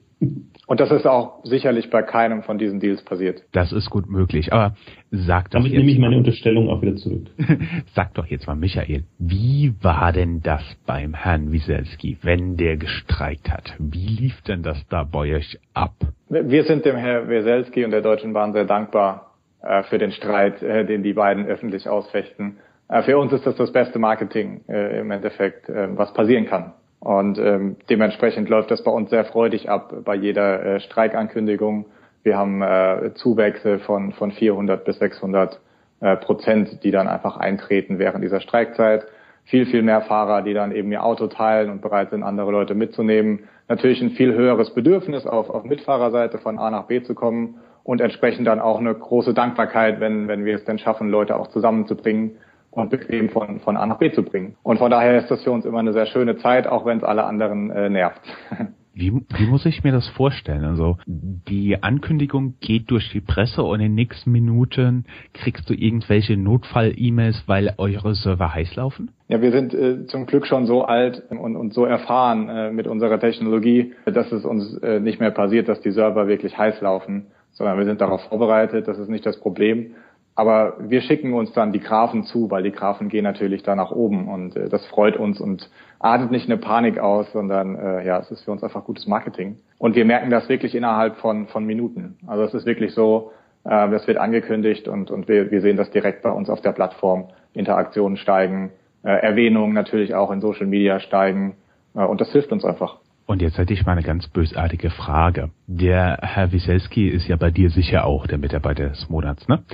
[0.69, 3.45] Und das ist auch sicherlich bei keinem von diesen Deals passiert.
[3.53, 4.53] Das ist gut möglich.
[4.53, 4.75] Aber
[5.11, 7.31] sag doch Damit jetzt nehme ich meine Unterstellung auch wieder zurück.
[7.95, 13.49] sag doch jetzt mal, Michael, wie war denn das beim Herrn Wieselski, wenn der gestreikt
[13.49, 13.75] hat?
[13.79, 15.95] Wie lief denn das da bei euch ab?
[16.29, 19.26] Wir sind dem Herrn Wieselski und der Deutschen Bahn sehr dankbar,
[19.67, 22.59] äh, für den Streit, äh, den die beiden öffentlich ausfechten.
[22.89, 26.73] Äh, für uns ist das das beste Marketing im Endeffekt, was passieren kann.
[27.01, 31.87] Und ähm, dementsprechend läuft das bei uns sehr freudig ab bei jeder äh, Streikankündigung.
[32.23, 35.61] Wir haben äh, Zuwächse von, von 400 bis 600
[36.01, 39.07] äh, Prozent, die dann einfach eintreten während dieser Streikzeit.
[39.45, 42.75] Viel, viel mehr Fahrer, die dann eben ihr Auto teilen und bereit sind, andere Leute
[42.75, 43.45] mitzunehmen.
[43.69, 48.01] Natürlich ein viel höheres Bedürfnis auf, auf Mitfahrerseite von A nach B zu kommen und
[48.01, 52.33] entsprechend dann auch eine große Dankbarkeit, wenn, wenn wir es denn schaffen, Leute auch zusammenzubringen
[52.73, 54.57] und bequem von, von A nach B zu bringen.
[54.65, 57.05] Und von daher ist das für uns immer eine sehr schöne Zeit, auch wenn es
[57.05, 58.21] alle anderen äh, nervt.
[58.99, 60.65] Wie, wie muss ich mir das vorstellen?
[60.65, 67.43] Also die Ankündigung geht durch die Presse und in nächsten Minuten kriegst du irgendwelche Notfall-E-Mails,
[67.47, 69.11] weil eure Server heiß laufen?
[69.29, 72.87] Ja, wir sind äh, zum Glück schon so alt und, und so erfahren äh, mit
[72.87, 77.27] unserer Technologie, dass es uns äh, nicht mehr passiert, dass die Server wirklich heiß laufen
[77.57, 79.95] sondern wir sind darauf vorbereitet, das ist nicht das Problem.
[80.35, 83.91] Aber wir schicken uns dann die Graphen zu, weil die Graphen gehen natürlich da nach
[83.91, 88.19] oben und äh, das freut uns und artet nicht eine Panik aus, sondern äh, ja,
[88.19, 89.57] es ist für uns einfach gutes Marketing.
[89.79, 92.19] Und wir merken das wirklich innerhalb von, von Minuten.
[92.27, 93.33] Also es ist wirklich so,
[93.65, 96.73] äh, das wird angekündigt und, und wir, wir sehen das direkt bei uns auf der
[96.73, 97.29] Plattform.
[97.55, 101.57] Interaktionen steigen, äh, Erwähnungen natürlich auch in Social Media steigen
[101.95, 102.99] äh, und das hilft uns einfach.
[103.27, 105.51] Und jetzt hätte ich mal eine ganz bösartige Frage.
[105.67, 109.65] Der Herr Wieselski ist ja bei dir sicher auch der Mitarbeiter des Monats, ne?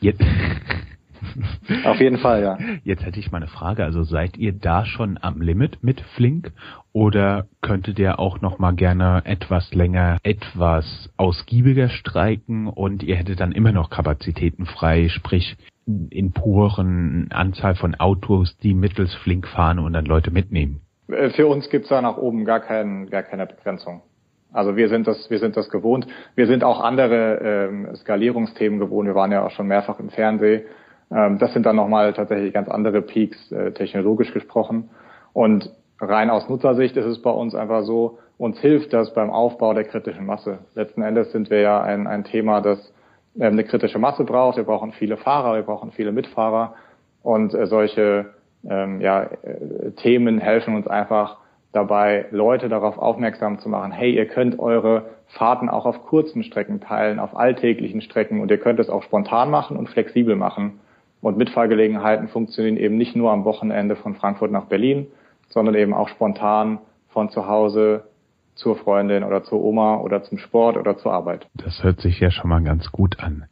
[0.00, 0.22] Jetzt
[1.84, 2.58] Auf jeden Fall, ja.
[2.84, 3.84] Jetzt hätte ich mal eine Frage.
[3.84, 6.52] Also seid ihr da schon am Limit mit Flink
[6.92, 13.40] oder könnte der auch noch mal gerne etwas länger, etwas ausgiebiger streiken und ihr hättet
[13.40, 19.78] dann immer noch Kapazitäten frei, sprich in puren Anzahl von Autos, die mittels Flink fahren
[19.78, 20.80] und dann Leute mitnehmen?
[21.12, 24.02] Äh, für uns gibt's da nach oben gar, kein, gar keine Begrenzung.
[24.52, 26.06] Also wir sind das, wir sind das gewohnt.
[26.34, 29.06] Wir sind auch andere ähm, Skalierungsthemen gewohnt.
[29.06, 30.62] Wir waren ja auch schon mehrfach im Fernsehen.
[31.10, 34.90] Ähm, das sind dann nochmal tatsächlich ganz andere Peaks, äh, technologisch gesprochen.
[35.32, 35.70] Und
[36.00, 39.84] rein aus Nutzersicht ist es bei uns einfach so, uns hilft das beim Aufbau der
[39.84, 40.60] kritischen Masse.
[40.74, 42.92] Letzten Endes sind wir ja ein, ein Thema, das
[43.36, 44.56] ähm, eine kritische Masse braucht.
[44.56, 46.74] Wir brauchen viele Fahrer, wir brauchen viele Mitfahrer
[47.22, 48.30] und äh, solche
[48.68, 51.38] ähm, ja, äh, Themen helfen uns einfach
[51.72, 56.80] dabei, Leute darauf aufmerksam zu machen, hey, ihr könnt eure Fahrten auch auf kurzen Strecken
[56.80, 60.80] teilen, auf alltäglichen Strecken und ihr könnt es auch spontan machen und flexibel machen.
[61.20, 65.06] Und Mitfahrgelegenheiten funktionieren eben nicht nur am Wochenende von Frankfurt nach Berlin,
[65.48, 68.04] sondern eben auch spontan von zu Hause
[68.54, 71.46] zur Freundin oder zur Oma oder zum Sport oder zur Arbeit.
[71.54, 73.44] Das hört sich ja schon mal ganz gut an.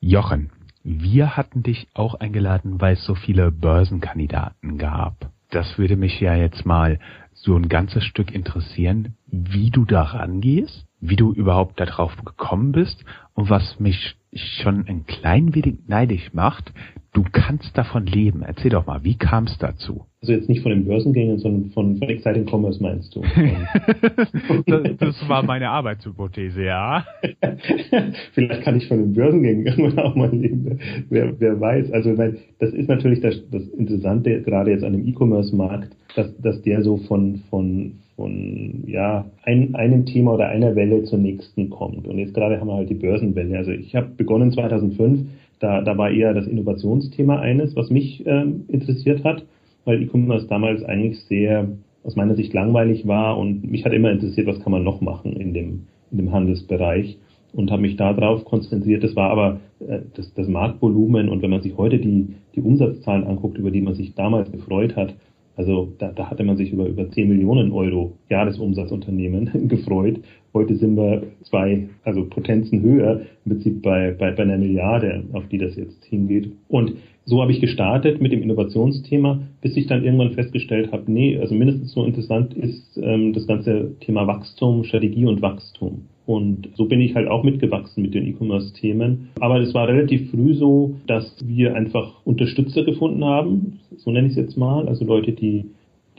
[0.00, 0.50] Jochen,
[0.84, 5.30] wir hatten dich auch eingeladen, weil es so viele Börsenkandidaten gab.
[5.50, 6.98] Das würde mich ja jetzt mal
[7.32, 13.04] so ein ganzes Stück interessieren, wie du da rangehst, wie du überhaupt darauf gekommen bist
[13.34, 16.72] und was mich schon ein klein wenig neidisch macht,
[17.12, 18.42] du kannst davon leben.
[18.42, 20.06] Erzähl doch mal, wie kam es dazu?
[20.22, 23.22] Also jetzt nicht von den Börsengängen, sondern von, von Exciting Commerce meinst du?
[24.66, 27.04] das, das, war meine Arbeitshypothese, ja.
[28.32, 30.78] Vielleicht kann ich von den Börsengängen irgendwann auch mal leben.
[31.10, 31.92] Wer, wer weiß.
[31.92, 36.62] Also weil das ist natürlich das, das Interessante, gerade jetzt an dem E-Commerce-Markt, dass, dass
[36.62, 42.06] der so von, von, von ja, ein, einem Thema oder einer Welle zur nächsten kommt.
[42.06, 43.56] Und jetzt gerade haben wir halt die Börsenwelle.
[43.56, 45.26] Also ich habe begonnen 2005,
[45.60, 49.44] da, da war eher das Innovationsthema eines, was mich ähm, interessiert hat,
[49.84, 51.68] weil E-Commerce damals eigentlich sehr
[52.04, 55.34] aus meiner Sicht langweilig war und mich hat immer interessiert, was kann man noch machen
[55.34, 57.16] in dem, in dem Handelsbereich
[57.52, 59.04] und habe mich darauf konzentriert.
[59.04, 63.24] Das war aber äh, das, das Marktvolumen und wenn man sich heute die, die Umsatzzahlen
[63.24, 65.14] anguckt, über die man sich damals gefreut hat,
[65.56, 70.20] also da, da hatte man sich über, über 10 Millionen Euro Jahresumsatzunternehmen gefreut.
[70.54, 75.48] Heute sind wir zwei, also Potenzen höher, im Prinzip bei, bei, bei einer Milliarde, auf
[75.48, 76.52] die das jetzt hingeht.
[76.68, 81.38] Und so habe ich gestartet mit dem Innovationsthema, bis ich dann irgendwann festgestellt habe, nee,
[81.38, 86.06] also mindestens so interessant ist ähm, das ganze Thema Wachstum, Strategie und Wachstum.
[86.24, 89.30] Und so bin ich halt auch mitgewachsen mit den E-Commerce-Themen.
[89.40, 94.32] Aber es war relativ früh so, dass wir einfach Unterstützer gefunden haben, so nenne ich
[94.32, 95.64] es jetzt mal, also Leute, die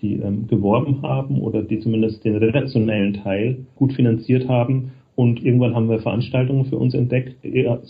[0.04, 4.92] die ähm, geworben haben oder die zumindest den redaktionellen Teil gut finanziert haben.
[5.16, 7.36] Und irgendwann haben wir Veranstaltungen für uns entdeckt,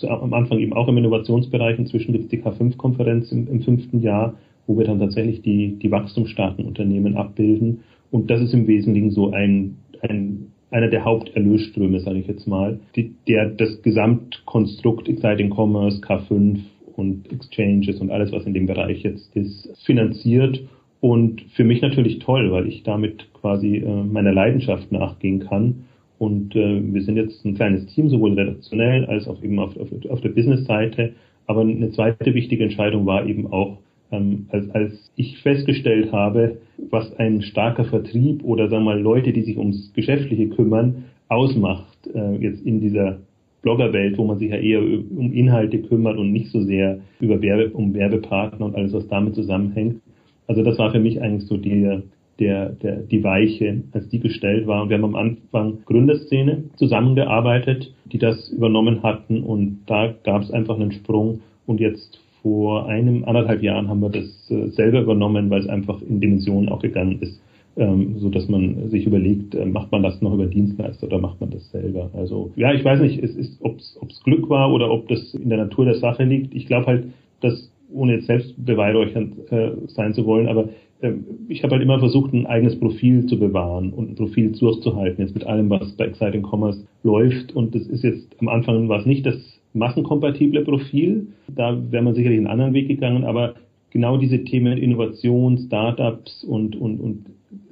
[0.08, 1.80] am Anfang eben auch im Innovationsbereich.
[1.80, 4.36] Inzwischen gibt es die K5-Konferenz im, im, fünften Jahr,
[4.68, 7.80] wo wir dann tatsächlich die, die wachstumsstarken Unternehmen abbilden.
[8.12, 12.80] Und das ist im Wesentlichen so ein, ein einer der Haupterlösströme, sage ich jetzt mal,
[12.96, 16.62] die, der das Gesamtkonstrukt Exciting Commerce, K5
[16.96, 20.62] und Exchanges und alles, was in dem Bereich jetzt ist, finanziert.
[21.00, 25.86] Und für mich natürlich toll, weil ich damit quasi äh, meiner Leidenschaft nachgehen kann.
[26.18, 29.90] Und äh, wir sind jetzt ein kleines Team, sowohl redaktionell als auch eben auf, auf,
[30.10, 31.14] auf der Business-Seite.
[31.46, 33.78] Aber eine zweite wichtige Entscheidung war eben auch,
[34.14, 36.58] ähm, als, als ich festgestellt habe,
[36.90, 42.08] was ein starker Vertrieb oder sagen wir mal Leute, die sich ums Geschäftliche kümmern, ausmacht,
[42.14, 43.20] äh, jetzt in dieser
[43.64, 47.72] Bloggerwelt, wo man sich ja eher um Inhalte kümmert und nicht so sehr über Werbe,
[47.72, 50.02] um Werbepartner und alles, was damit zusammenhängt.
[50.48, 52.02] Also das war für mich eigentlich so die,
[52.40, 54.84] der, der, die Weiche, als die gestellt war.
[54.84, 60.52] Und wir haben am Anfang Gründerszene zusammengearbeitet, die das übernommen hatten und da gab es
[60.52, 65.50] einfach einen Sprung und jetzt vor einem, anderthalb Jahren haben wir das äh, selber übernommen,
[65.50, 67.42] weil es einfach in Dimensionen auch gegangen ist,
[67.78, 71.40] ähm, so dass man sich überlegt, äh, macht man das noch über Dienstleister oder macht
[71.40, 72.12] man das selber?
[72.14, 75.50] Also ja, ich weiß nicht, es ist, ob es Glück war oder ob das in
[75.50, 76.54] der Natur der Sache liegt.
[76.54, 77.08] Ich glaube halt,
[77.42, 81.14] dass ohne jetzt selbst beweihräuchernd äh, sein zu wollen, aber äh,
[81.48, 85.34] ich habe halt immer versucht, ein eigenes Profil zu bewahren und ein Profil durchzuhalten, jetzt
[85.34, 87.56] mit allem, was bei Exciting Commerce läuft.
[87.56, 89.38] Und das ist jetzt am Anfang war es nicht das
[89.74, 91.28] massenkompatible Profil.
[91.48, 93.56] Da wäre man sicherlich einen anderen Weg gegangen, aber
[93.92, 97.26] genau diese Themen Innovation, Startups und, und, und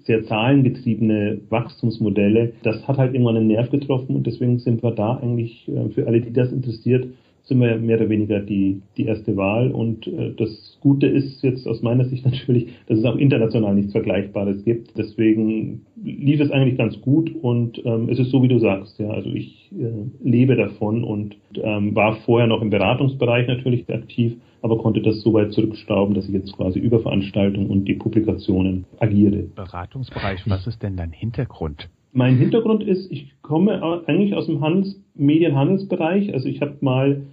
[0.04, 5.18] sehr zahlengetriebene Wachstumsmodelle, das hat halt irgendwann einen Nerv getroffen und deswegen sind wir da
[5.18, 7.08] eigentlich äh, für alle, die das interessiert,
[7.52, 9.72] sind wir mehr oder weniger die, die erste Wahl.
[9.72, 13.92] Und äh, das Gute ist jetzt aus meiner Sicht natürlich, dass es auch international nichts
[13.92, 14.98] Vergleichbares gibt.
[14.98, 18.98] Deswegen lief es eigentlich ganz gut und ähm, es ist so, wie du sagst.
[19.00, 24.38] Ja, also ich äh, lebe davon und ähm, war vorher noch im Beratungsbereich natürlich aktiv,
[24.62, 28.86] aber konnte das so weit zurückstauben, dass ich jetzt quasi über Veranstaltungen und die Publikationen
[29.00, 29.44] agiere.
[29.56, 31.90] Beratungsbereich, was ist denn dein Hintergrund?
[32.14, 36.34] Mein Hintergrund ist, ich komme eigentlich aus dem Handels, Medienhandelsbereich.
[36.34, 37.24] Also ich habe mal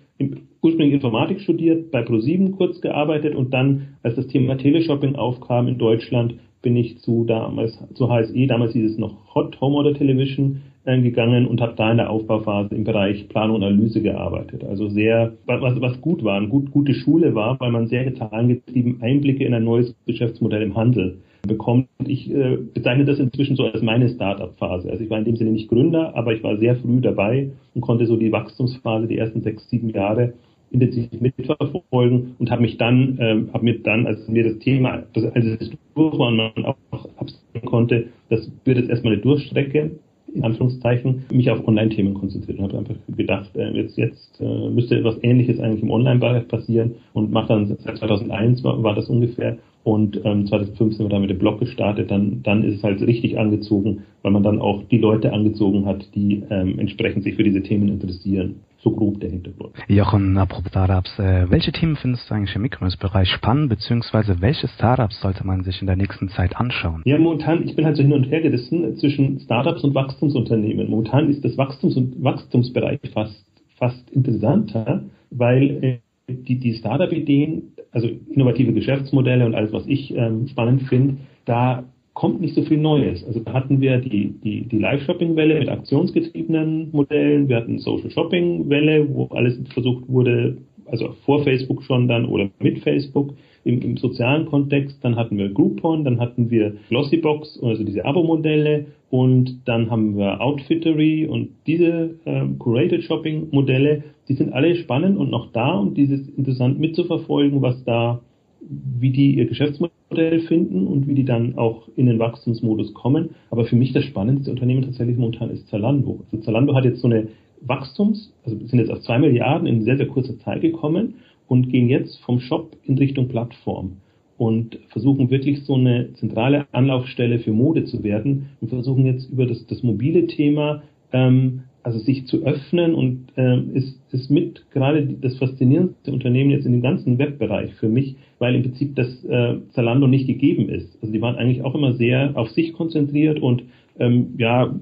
[0.62, 5.78] ursprünglich Informatik studiert, bei ProSieben kurz gearbeitet und dann, als das Thema Teleshopping aufkam in
[5.78, 10.62] Deutschland, bin ich zu damals zu HSE, damals hieß es noch Hot Home Order Television,
[10.84, 14.64] äh, gegangen und habe da in der Aufbauphase im Bereich Planung und Analyse gearbeitet.
[14.64, 19.02] Also sehr, was, was gut war, eine gut, gute Schule war, weil man sehr zahlengetrieben
[19.02, 21.88] Einblicke in ein neues Geschäftsmodell im Handel bekommt.
[22.04, 24.90] Ich äh, bezeichne das inzwischen so als meine Startup-Phase.
[24.90, 27.80] Also ich war in dem Sinne nicht Gründer, aber ich war sehr früh dabei und
[27.80, 30.34] konnte so die Wachstumsphase, die ersten sechs, sieben Jahre
[30.70, 35.24] intensiv mitverfolgen und habe mich dann, ähm, habe mir dann, als mir das Thema, das,
[35.24, 36.76] als es durch war und man auch
[37.16, 39.92] absehen konnte, das wird jetzt erstmal eine Durchstrecke,
[40.34, 44.98] in Anführungszeichen, mich auf Online-Themen konzentriert und habe einfach gedacht, äh, jetzt, jetzt äh, müsste
[44.98, 49.56] etwas Ähnliches eigentlich im Online-Bereich passieren und mache dann seit 2001 war, war das ungefähr
[49.88, 53.00] und ähm, 2015 sind wir dann mit dem Blog gestartet, dann, dann ist es halt
[53.00, 57.42] richtig angezogen, weil man dann auch die Leute angezogen hat, die ähm, entsprechend sich für
[57.42, 58.56] diese Themen interessieren.
[58.80, 59.72] So grob der Hintergrund.
[59.88, 65.22] Jochen, apropos Startups, äh, welche Themen findest du eigentlich im E-Commerce-Bereich spannend, beziehungsweise welche Startups
[65.22, 67.00] sollte man sich in der nächsten Zeit anschauen?
[67.06, 70.90] Ja, momentan, ich bin halt so hin und her gerissen zwischen Startups und Wachstumsunternehmen.
[70.90, 73.42] Momentan ist das Wachstums- und Wachstumsbereich fast,
[73.78, 75.98] fast interessanter, weil äh,
[76.28, 81.84] die, die Startup-Ideen, also innovative Geschäftsmodelle und alles, was ich ähm, spannend finde, da
[82.18, 83.24] kommt nicht so viel Neues.
[83.24, 89.26] Also da hatten wir die, die, die Live-Shopping-Welle mit aktionsgetriebenen Modellen, wir hatten Social-Shopping-Welle, wo
[89.26, 94.98] alles versucht wurde, also vor Facebook schon dann oder mit Facebook im, im sozialen Kontext.
[95.04, 100.40] Dann hatten wir Groupon, dann hatten wir Glossybox, also diese Abo-Modelle und dann haben wir
[100.40, 105.96] Outfittery und diese ähm, Curated Shopping Modelle, die sind alle spannend und noch da und
[105.96, 108.20] dieses interessant mitzuverfolgen, was da,
[108.60, 113.30] wie die ihr Geschäftsmodell finden und wie die dann auch in den Wachstumsmodus kommen.
[113.50, 116.20] Aber für mich das spannendste Unternehmen tatsächlich momentan ist Zalando.
[116.30, 117.28] Also Zalando hat jetzt so eine
[117.62, 121.14] Wachstums, also sind jetzt auf zwei Milliarden in sehr, sehr kurzer Zeit gekommen
[121.48, 123.96] und gehen jetzt vom Shop in Richtung Plattform
[124.36, 129.46] und versuchen wirklich so eine zentrale Anlaufstelle für Mode zu werden und versuchen jetzt über
[129.46, 135.06] das, das mobile Thema ähm, also sich zu öffnen und ähm, ist, ist mit gerade
[135.06, 139.56] das faszinierendste Unternehmen jetzt in dem ganzen Webbereich für mich, weil im Prinzip das äh,
[139.70, 140.98] Zalando nicht gegeben ist.
[141.00, 143.62] Also die waren eigentlich auch immer sehr auf sich konzentriert und
[143.98, 144.74] ähm, ja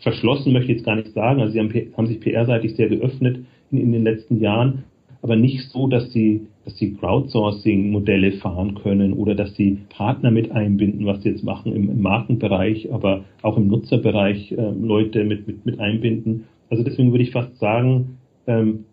[0.00, 1.40] verschlossen möchte ich jetzt gar nicht sagen.
[1.40, 4.84] Also sie haben, haben sich PR-seitig sehr geöffnet in, in den letzten Jahren,
[5.24, 10.52] aber nicht so, dass sie, dass sie Crowdsourcing-Modelle fahren können oder dass sie Partner mit
[10.52, 15.46] einbinden, was sie jetzt machen im, im Markenbereich, aber auch im Nutzerbereich äh, Leute mit,
[15.46, 16.44] mit, mit einbinden.
[16.68, 18.84] Also deswegen würde ich fast sagen, ähm,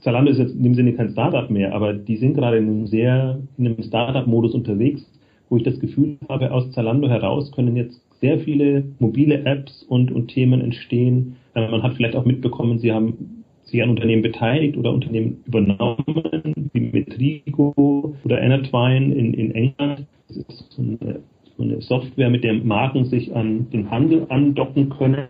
[0.00, 2.86] Zalando ist jetzt in dem Sinne kein Startup mehr, aber die sind gerade in einem
[2.88, 5.08] sehr, in einem Startup-Modus unterwegs,
[5.48, 10.10] wo ich das Gefühl habe, aus Zalando heraus können jetzt sehr viele mobile Apps und,
[10.10, 11.36] und Themen entstehen.
[11.54, 13.41] Äh, man hat vielleicht auch mitbekommen, sie haben
[13.72, 20.06] sich an Unternehmen beteiligt oder Unternehmen übernommen, wie Metrigo oder Enertwine in, in England.
[20.28, 21.20] Das ist so eine,
[21.56, 25.26] so eine Software, mit der Marken sich an den Handel andocken können.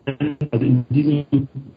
[0.50, 1.24] Also in diesem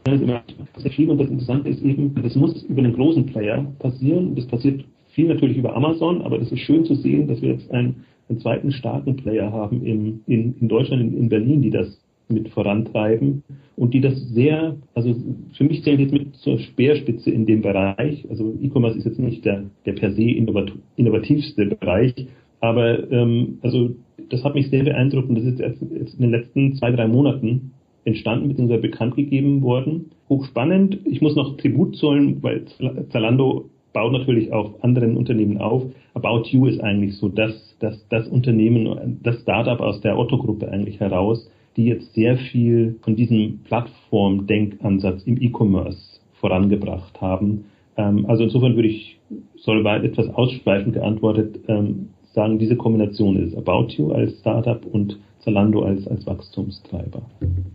[0.04, 0.44] das ist immer
[0.92, 4.36] viel und das Interessante ist eben, das muss über einen großen Player passieren.
[4.36, 7.72] Das passiert viel natürlich über Amazon, aber das ist schön zu sehen, dass wir jetzt
[7.72, 12.00] einen, einen zweiten starken Player haben in, in, in Deutschland, in, in Berlin, die das
[12.28, 13.44] mit vorantreiben
[13.76, 15.16] und die das sehr, also
[15.54, 18.26] für mich zählt jetzt mit zur Speerspitze in dem Bereich.
[18.30, 22.14] Also E-Commerce ist jetzt nicht der, der per se innovativste Bereich,
[22.62, 23.96] aber ähm, also
[24.30, 27.72] das hat mich sehr beeindruckt und das ist jetzt, in den letzten zwei, drei Monaten
[28.06, 28.78] entstanden bzw.
[28.78, 30.12] bekannt gegeben worden.
[30.30, 31.00] Hochspannend.
[31.06, 32.66] Ich muss noch Tribut zollen, weil
[33.10, 35.84] Zalando baut natürlich auf anderen Unternehmen auf.
[36.14, 41.00] About You ist eigentlich so das, das, das Unternehmen, das Startup aus der Otto-Gruppe eigentlich
[41.00, 47.66] heraus, die jetzt sehr viel von diesem Plattform-Denkansatz im E-Commerce vorangebracht haben.
[47.98, 49.20] Ähm, also insofern würde ich,
[49.58, 55.18] soll weit etwas ausschweifend geantwortet, ähm, sagen, diese Kombination ist About You als Startup und
[55.40, 57.22] Zalando als, als Wachstumstreiber.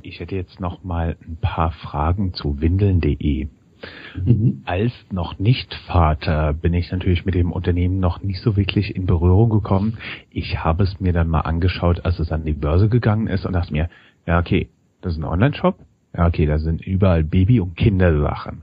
[0.02, 3.48] Ich hätte jetzt noch mal ein paar Fragen zu windeln.de.
[4.24, 4.62] Mhm.
[4.64, 9.06] Als noch nicht Vater bin ich natürlich mit dem Unternehmen noch nicht so wirklich in
[9.06, 9.98] Berührung gekommen.
[10.30, 13.52] Ich habe es mir dann mal angeschaut, als es an die Börse gegangen ist und
[13.52, 13.88] dachte mir,
[14.26, 14.68] ja okay,
[15.00, 15.78] das ist ein Online-Shop.
[16.16, 18.62] Ja okay, da sind überall Baby- und Kindersachen.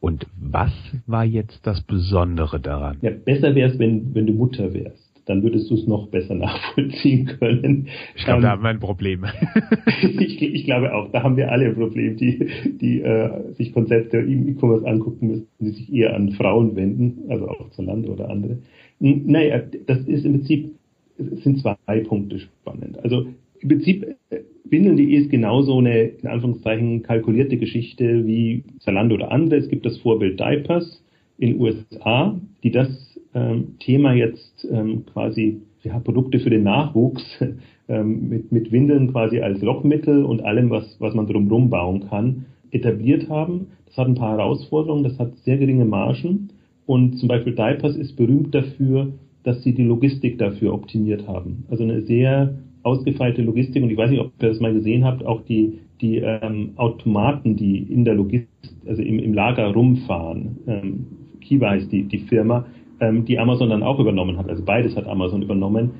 [0.00, 0.72] Und was
[1.06, 2.98] war jetzt das Besondere daran?
[3.00, 6.34] Ja, besser wäre es, wenn, wenn du Mutter wärst dann würdest du es noch besser
[6.36, 7.88] nachvollziehen können.
[8.14, 9.24] Ich glaube, ähm, da haben wir ein Problem.
[10.02, 12.46] ich, ich, glaube auch, da haben wir alle ein Problem, die,
[12.80, 17.48] die äh, sich Konzepte im E-Commerce angucken müssen, die sich eher an Frauen wenden, also
[17.48, 18.58] auch zur Lande oder andere.
[18.98, 20.70] Naja, das ist im Prinzip,
[21.18, 22.98] sind zwei Punkte spannend.
[23.02, 23.26] Also
[23.60, 29.60] im Prinzip, äh, Windeln.de ist genauso eine, in Anführungszeichen, kalkulierte Geschichte wie Zalando oder andere.
[29.60, 31.04] Es gibt das Vorbild Diapers
[31.38, 32.88] in USA, die das
[33.36, 37.22] ähm, Thema jetzt ähm, quasi ja, Produkte für den Nachwuchs
[37.88, 42.46] ähm, mit, mit Windeln quasi als Lockmittel und allem, was, was man drumherum bauen kann,
[42.70, 43.68] etabliert haben.
[43.86, 46.48] Das hat ein paar Herausforderungen, das hat sehr geringe Margen
[46.86, 51.64] und zum Beispiel Diapers ist berühmt dafür, dass sie die Logistik dafür optimiert haben.
[51.68, 55.26] Also eine sehr ausgefeilte Logistik und ich weiß nicht, ob ihr das mal gesehen habt,
[55.26, 58.48] auch die, die ähm, Automaten, die in der Logistik,
[58.86, 60.56] also im, im Lager rumfahren.
[60.66, 61.06] Ähm,
[61.40, 62.66] Kiva heißt die, die Firma,
[63.00, 64.48] ähm, die Amazon dann auch übernommen hat.
[64.48, 65.90] Also beides hat Amazon übernommen.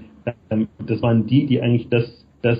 [0.50, 2.58] Ähm, das waren die, die eigentlich das, das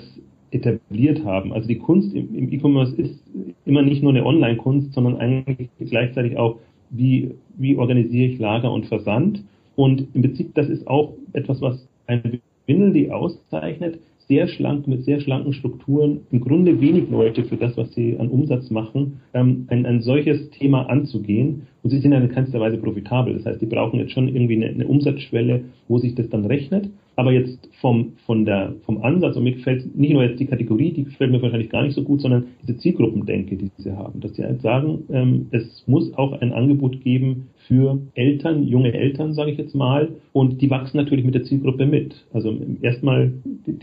[0.51, 1.53] etabliert haben.
[1.53, 3.19] Also die Kunst im, im E-Commerce ist
[3.65, 6.57] immer nicht nur eine Online-Kunst, sondern eigentlich gleichzeitig auch,
[6.89, 9.43] wie, wie organisiere ich Lager und Versand.
[9.75, 15.03] Und im Prinzip, das ist auch etwas, was ein Windel die auszeichnet, sehr schlank, mit
[15.03, 19.65] sehr schlanken Strukturen, im Grunde wenig Leute für das, was sie an Umsatz machen, ähm,
[19.69, 21.67] ein, ein solches Thema anzugehen.
[21.83, 23.35] Und sie sind ja in keinster Weise profitabel.
[23.35, 26.89] Das heißt, die brauchen jetzt schon irgendwie eine, eine Umsatzschwelle, wo sich das dann rechnet.
[27.17, 30.91] Aber jetzt vom, von der, vom Ansatz, und mir gefällt nicht nur jetzt die Kategorie,
[30.91, 34.19] die gefällt mir wahrscheinlich gar nicht so gut, sondern diese Zielgruppendenke, die sie haben.
[34.19, 39.33] Dass sie halt sagen, ähm, es muss auch ein Angebot geben für Eltern, junge Eltern,
[39.33, 42.23] sage ich jetzt mal, und die wachsen natürlich mit der Zielgruppe mit.
[42.33, 43.33] Also erstmal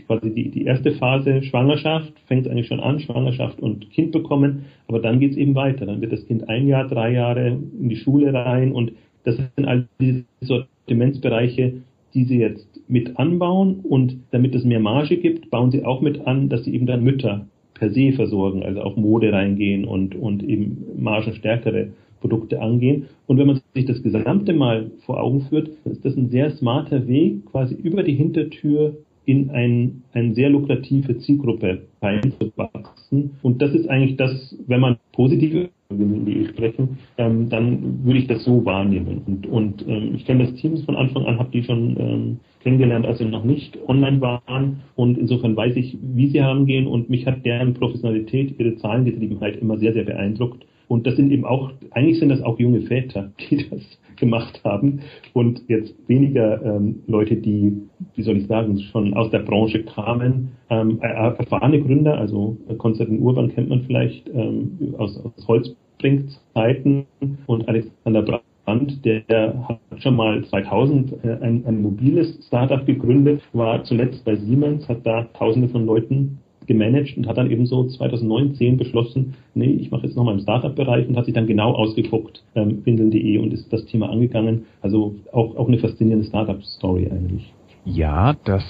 [0.07, 4.99] quasi die, die erste Phase Schwangerschaft fängt eigentlich schon an, Schwangerschaft und Kind bekommen, aber
[4.99, 5.85] dann geht's eben weiter.
[5.85, 8.93] Dann wird das Kind ein Jahr, drei Jahre in die Schule rein und
[9.25, 11.81] das sind all diese Sortimentsbereiche,
[12.15, 16.25] die sie jetzt mit anbauen und damit es mehr Marge gibt, bauen sie auch mit
[16.25, 20.41] an, dass sie eben dann Mütter per se versorgen, also auf Mode reingehen und, und
[20.41, 21.89] eben margenstärkere
[22.21, 23.07] Produkte angehen.
[23.27, 27.07] Und wenn man sich das Gesamte mal vor Augen führt, ist das ein sehr smarter
[27.07, 33.31] Weg, quasi über die Hintertür in ein, eine sehr lukrative Zielgruppe reinzuwachsen.
[33.41, 38.43] Und das ist eigentlich das, wenn man positive die sprechen, ähm, dann würde ich das
[38.43, 39.21] so wahrnehmen.
[39.25, 43.05] Und, und ähm, ich kenne das Team von Anfang an, habe die schon ähm, kennengelernt,
[43.05, 44.81] als sie noch nicht online waren.
[44.95, 46.87] Und insofern weiß ich, wie sie herangehen.
[46.87, 50.65] Und mich hat deren Professionalität, ihre Zahlengetriebenheit immer sehr, sehr beeindruckt.
[50.87, 53.81] Und das sind eben auch, eigentlich sind das auch junge Väter, die das
[54.15, 55.01] gemacht haben.
[55.33, 57.73] Und jetzt weniger ähm, Leute, die,
[58.15, 63.53] wie soll ich sagen, schon aus der Branche kamen, ähm, erfahrene Gründer, also Konstantin Urban
[63.53, 67.05] kennt man vielleicht ähm, aus, aus Holzbrink-Zeiten
[67.45, 73.41] und Alexander Brandt, der, der hat schon mal 2000 äh, ein, ein mobiles Startup gegründet,
[73.53, 77.85] war zuletzt bei Siemens, hat da Tausende von Leuten gemanagt und hat dann eben so
[77.85, 82.43] 2019 beschlossen, nee, ich mache jetzt nochmal im Startup-Bereich und hat sich dann genau ausgeguckt,
[82.55, 84.65] ähm, windeln.de und ist das Thema angegangen.
[84.81, 87.53] Also auch, auch eine faszinierende Startup-Story eigentlich.
[87.85, 88.63] Ja, das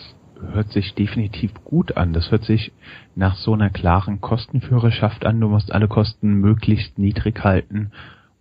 [0.53, 2.13] hört sich definitiv gut an.
[2.13, 2.71] Das hört sich
[3.15, 5.39] nach so einer klaren Kostenführerschaft an.
[5.39, 7.91] Du musst alle Kosten möglichst niedrig halten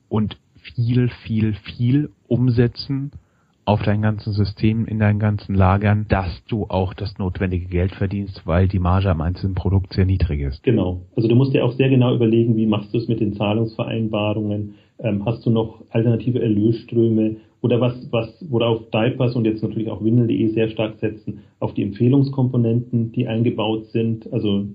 [0.09, 0.37] und
[0.75, 3.13] viel, viel, viel umsetzen
[3.67, 8.43] auf dein ganzes System, in deinen ganzen Lagern, dass du auch das notwendige Geld verdienst,
[8.45, 10.63] weil die Marge am einzelnen Produkt sehr niedrig ist.
[10.63, 11.03] Genau.
[11.17, 14.75] Also du musst dir auch sehr genau überlegen, wie machst du es mit den Zahlungsvereinbarungen?
[14.99, 17.37] Ähm, hast du noch alternative Erlösströme?
[17.63, 21.83] Oder was, was, worauf Diapers und jetzt natürlich auch Windel.de sehr stark setzen, auf die
[21.83, 24.31] Empfehlungskomponenten, die eingebaut sind.
[24.31, 24.67] Also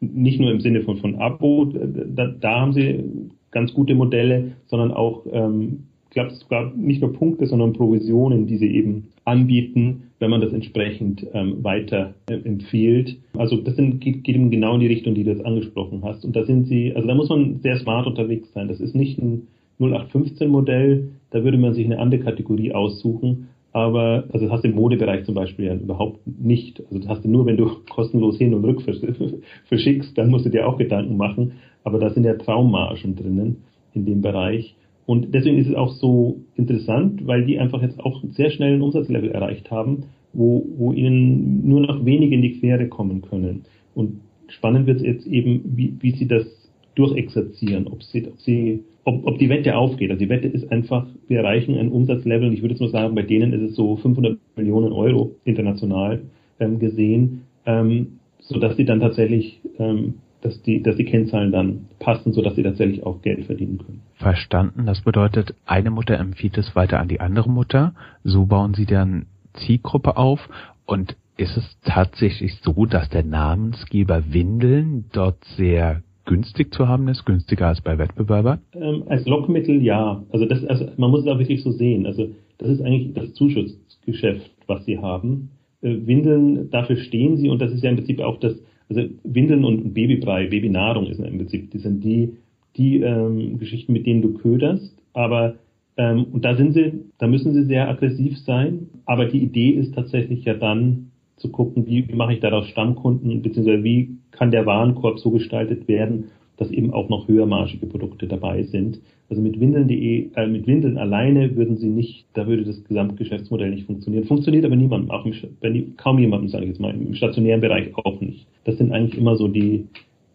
[0.00, 4.90] nicht nur im Sinne von, von Abo, da, da haben sie ganz gute Modelle, sondern
[4.90, 10.40] auch ähm, glaube sogar nicht nur Punkte, sondern Provisionen, die sie eben anbieten, wenn man
[10.40, 13.16] das entsprechend ähm, weiter äh, empfiehlt.
[13.36, 16.24] Also das sind, geht, geht eben genau in die Richtung, die du jetzt angesprochen hast.
[16.24, 18.68] Und da sind sie, also da muss man sehr smart unterwegs sein.
[18.68, 19.48] Das ist nicht ein
[19.80, 23.48] 0815 Modell, da würde man sich eine andere Kategorie aussuchen.
[23.72, 26.80] Aber, also das hast du im Modebereich zum Beispiel ja überhaupt nicht.
[26.80, 28.82] Also das hast du nur, wenn du kostenlos hin und rück
[29.64, 31.52] verschickst, dann musst du dir auch Gedanken machen.
[31.84, 34.76] Aber da sind ja Traummargen drinnen in dem Bereich.
[35.06, 38.82] Und deswegen ist es auch so interessant, weil die einfach jetzt auch sehr schnell ein
[38.82, 43.64] Umsatzlevel erreicht haben, wo, wo ihnen nur noch wenige in die Quere kommen können.
[43.94, 46.46] Und spannend wird es jetzt eben, wie, wie sie das
[46.94, 50.10] durchexerzieren, ob sie, ob sie, ob, ob die Wette aufgeht.
[50.10, 53.14] Also die Wette ist einfach, wir erreichen ein Umsatzlevel, und ich würde jetzt mal sagen,
[53.14, 56.22] bei denen ist es so 500 Millionen Euro international
[56.60, 61.86] ähm, gesehen, ähm, so dass sie dann tatsächlich ähm, dass die, dass die Kennzahlen dann
[61.98, 64.02] passen, sodass sie tatsächlich auch Geld verdienen können.
[64.14, 64.86] Verstanden.
[64.86, 67.94] Das bedeutet, eine Mutter empfiehlt es weiter an die andere Mutter.
[68.24, 70.48] So bauen sie dann Zielgruppe auf.
[70.84, 77.24] Und ist es tatsächlich so, dass der Namensgeber Windeln dort sehr günstig zu haben ist,
[77.24, 78.60] günstiger als bei Wettbewerbern?
[78.74, 80.22] Ähm, als Lockmittel ja.
[80.30, 82.06] Also das, also man muss es auch wirklich so sehen.
[82.06, 82.28] Also
[82.58, 85.50] das ist eigentlich das Zuschussgeschäft, was sie haben.
[85.82, 88.54] Äh, Windeln, dafür stehen sie und das ist ja im Prinzip auch das,
[88.96, 92.36] also Windeln und Babybrei, Babynahrung ist im Prinzip, die sind die,
[92.76, 94.96] die ähm, Geschichten, mit denen du köderst.
[95.12, 95.54] Aber
[95.96, 98.88] ähm, und da sind sie, da müssen sie sehr aggressiv sein.
[99.04, 103.42] Aber die Idee ist tatsächlich ja dann zu gucken, wie, wie mache ich daraus Stammkunden,
[103.42, 106.30] beziehungsweise wie kann der Warenkorb so gestaltet werden,
[106.62, 109.00] dass eben auch noch höhermarschige Produkte dabei sind.
[109.28, 113.86] Also mit Windeln.de, äh, mit Windeln alleine würden sie nicht, da würde das Gesamtgeschäftsmodell nicht
[113.86, 114.24] funktionieren.
[114.24, 117.96] Funktioniert aber niemandem, auch im, wenn, kaum jemandem, sage ich jetzt mal, im stationären Bereich
[117.96, 118.46] auch nicht.
[118.64, 119.88] Das sind eigentlich immer so die,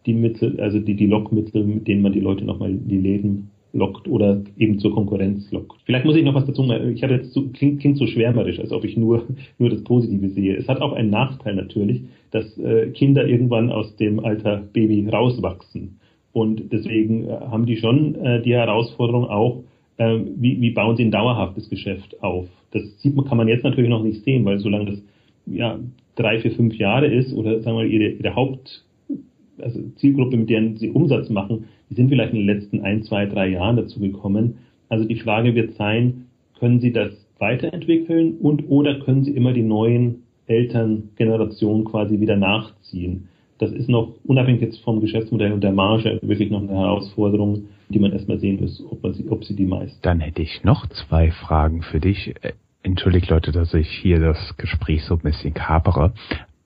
[0.04, 3.50] die Mittel, also die, die Lockmittel, mit denen man die Leute nochmal in die Läden
[3.72, 5.80] lockt oder eben zur Konkurrenz lockt.
[5.84, 6.92] Vielleicht muss ich noch was dazu sagen.
[6.92, 9.24] Ich habe jetzt so, klingt, klingt so schwärmerisch, als ob ich nur,
[9.58, 10.56] nur das Positive sehe.
[10.56, 15.98] Es hat auch einen Nachteil natürlich, dass äh, Kinder irgendwann aus dem Alter Baby rauswachsen.
[16.32, 19.62] Und deswegen äh, haben die schon äh, die Herausforderung auch,
[19.96, 22.46] äh, wie, wie bauen sie ein dauerhaftes Geschäft auf.
[22.72, 25.02] Das sieht man, kann man jetzt natürlich noch nicht sehen, weil solange das
[25.46, 25.78] ja,
[26.16, 28.84] drei, vier, fünf Jahre ist oder sagen wir ihre, ihre Haupt
[29.62, 33.26] also Zielgruppe, mit der sie Umsatz machen, die sind vielleicht in den letzten ein, zwei,
[33.26, 34.58] drei Jahren dazu gekommen.
[34.88, 36.26] Also die Frage wird sein,
[36.58, 43.28] können sie das weiterentwickeln und oder können sie immer die neuen Elterngenerationen quasi wieder nachziehen?
[43.58, 47.98] Das ist noch, unabhängig jetzt vom Geschäftsmodell und der Marge, wirklich noch eine Herausforderung, die
[47.98, 49.98] man erstmal sehen muss, ob, man sie, ob sie die meist.
[50.04, 52.34] Dann hätte ich noch zwei Fragen für dich.
[52.42, 52.52] Äh,
[52.82, 56.12] entschuldigt Leute, dass ich hier das Gespräch so ein bisschen kapere,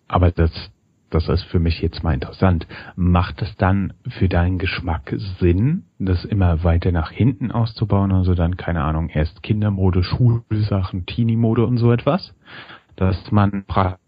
[0.07, 0.71] aber das
[1.13, 2.67] das ist für mich jetzt mal interessant.
[2.97, 8.13] Macht es dann für deinen Geschmack Sinn, das immer weiter nach hinten auszubauen?
[8.13, 12.35] Also dann, keine Ahnung, erst Kindermode, Schulsachen, Teenie-Mode und so etwas?
[12.97, 14.02] Dass man praktisch,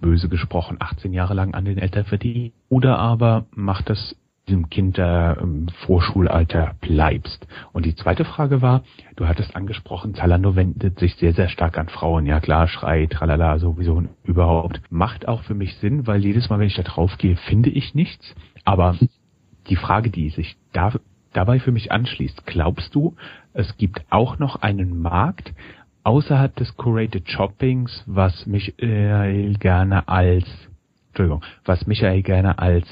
[0.00, 2.52] böse gesprochen, 18 Jahre lang an den Eltern verdient?
[2.68, 4.16] Oder aber macht es
[4.48, 7.46] diesem Kinder im Vorschulalter bleibst.
[7.72, 8.82] Und die zweite Frage war,
[9.16, 12.26] du hattest angesprochen, Zalando wendet sich sehr, sehr stark an Frauen.
[12.26, 14.80] Ja klar, Schrei, tralala, sowieso überhaupt.
[14.90, 17.94] Macht auch für mich Sinn, weil jedes Mal, wenn ich da drauf gehe, finde ich
[17.94, 18.34] nichts.
[18.64, 18.96] Aber
[19.68, 20.92] die Frage, die sich da,
[21.32, 23.16] dabei für mich anschließt, glaubst du,
[23.52, 25.52] es gibt auch noch einen Markt
[26.08, 30.46] außerhalb des Curated Shoppings, was Michael gerne als
[31.08, 32.86] Entschuldigung, was Michael gerne als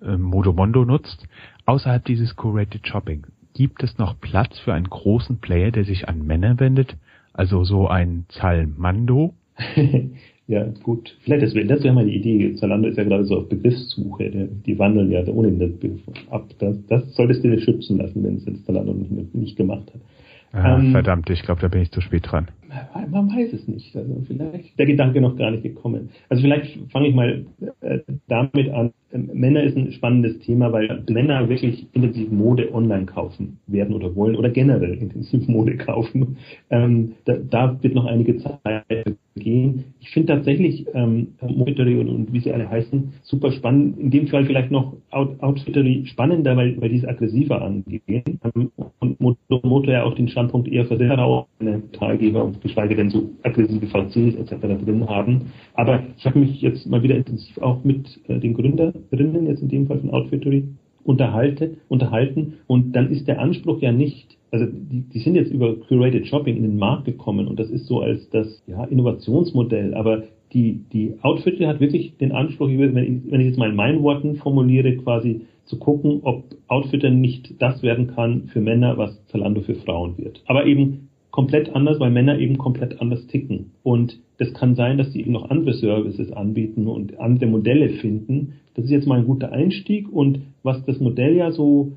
[0.00, 1.28] äh, Modomondo nutzt,
[1.66, 6.26] außerhalb dieses Curated Shopping, gibt es noch Platz für einen großen Player, der sich an
[6.26, 6.96] Männer wendet?
[7.34, 9.34] Also so ein Zalmando?
[10.46, 11.18] ja, gut.
[11.20, 12.54] Vielleicht das wäre das wär mal die Idee.
[12.54, 14.30] Zalando ist ja gerade so auf Begriffssuche.
[14.30, 16.00] Der, die wandeln ja ohnehin den Begriff
[16.30, 16.48] ab.
[16.60, 20.00] Das, das solltest du dir schützen lassen, wenn es jetzt Zalando nicht, nicht gemacht hat.
[20.54, 22.48] Ah, ähm, verdammt, ich glaube, da bin ich zu spät dran.
[23.10, 23.94] Man weiß es nicht.
[23.96, 26.10] Also vielleicht der Gedanke noch gar nicht gekommen.
[26.28, 27.44] Also vielleicht fange ich mal
[27.80, 27.98] äh,
[28.28, 28.92] damit an.
[29.14, 34.36] Männer ist ein spannendes Thema, weil Männer wirklich intensiv Mode online kaufen werden oder wollen
[34.36, 36.36] oder generell intensiv Mode kaufen.
[36.70, 39.84] Ähm, da, da, wird noch einige Zeit gehen.
[40.00, 43.98] Ich finde tatsächlich ähm, Outfittery und, und, wie sie alle heißen super spannend.
[43.98, 48.40] In dem Fall vielleicht noch Out, Outfittery spannender, weil, weil die es aggressiver angehen.
[48.54, 51.14] Ähm, und Moto ja auch den Standpunkt eher für sehr
[51.92, 54.84] Teilgeber und geschweige denn so aggressive VCs etc.
[54.84, 55.52] drin haben.
[55.74, 59.68] Aber ich habe mich jetzt mal wieder intensiv auch mit äh, den Gründerinnen, jetzt in
[59.68, 60.64] dem Fall von Outfittery,
[61.02, 62.54] unterhalten, unterhalten.
[62.66, 66.56] Und dann ist der Anspruch ja nicht, also die, die sind jetzt über Curated Shopping
[66.56, 67.48] in den Markt gekommen.
[67.48, 70.22] Und das ist so als das ja, Innovationsmodell, aber
[70.52, 74.02] die, die Outfitter hat wirklich den Anspruch, wenn ich, wenn ich jetzt mal in meinen
[74.02, 79.62] Worten formuliere, quasi zu gucken, ob Outfitter nicht das werden kann für Männer, was Zalando
[79.62, 80.42] für Frauen wird.
[80.46, 83.72] Aber eben komplett anders, weil Männer eben komplett anders ticken.
[83.82, 88.52] Und das kann sein, dass sie eben noch andere Services anbieten und andere Modelle finden.
[88.76, 91.90] Das ist jetzt mal ein guter Einstieg und was das Modell ja so,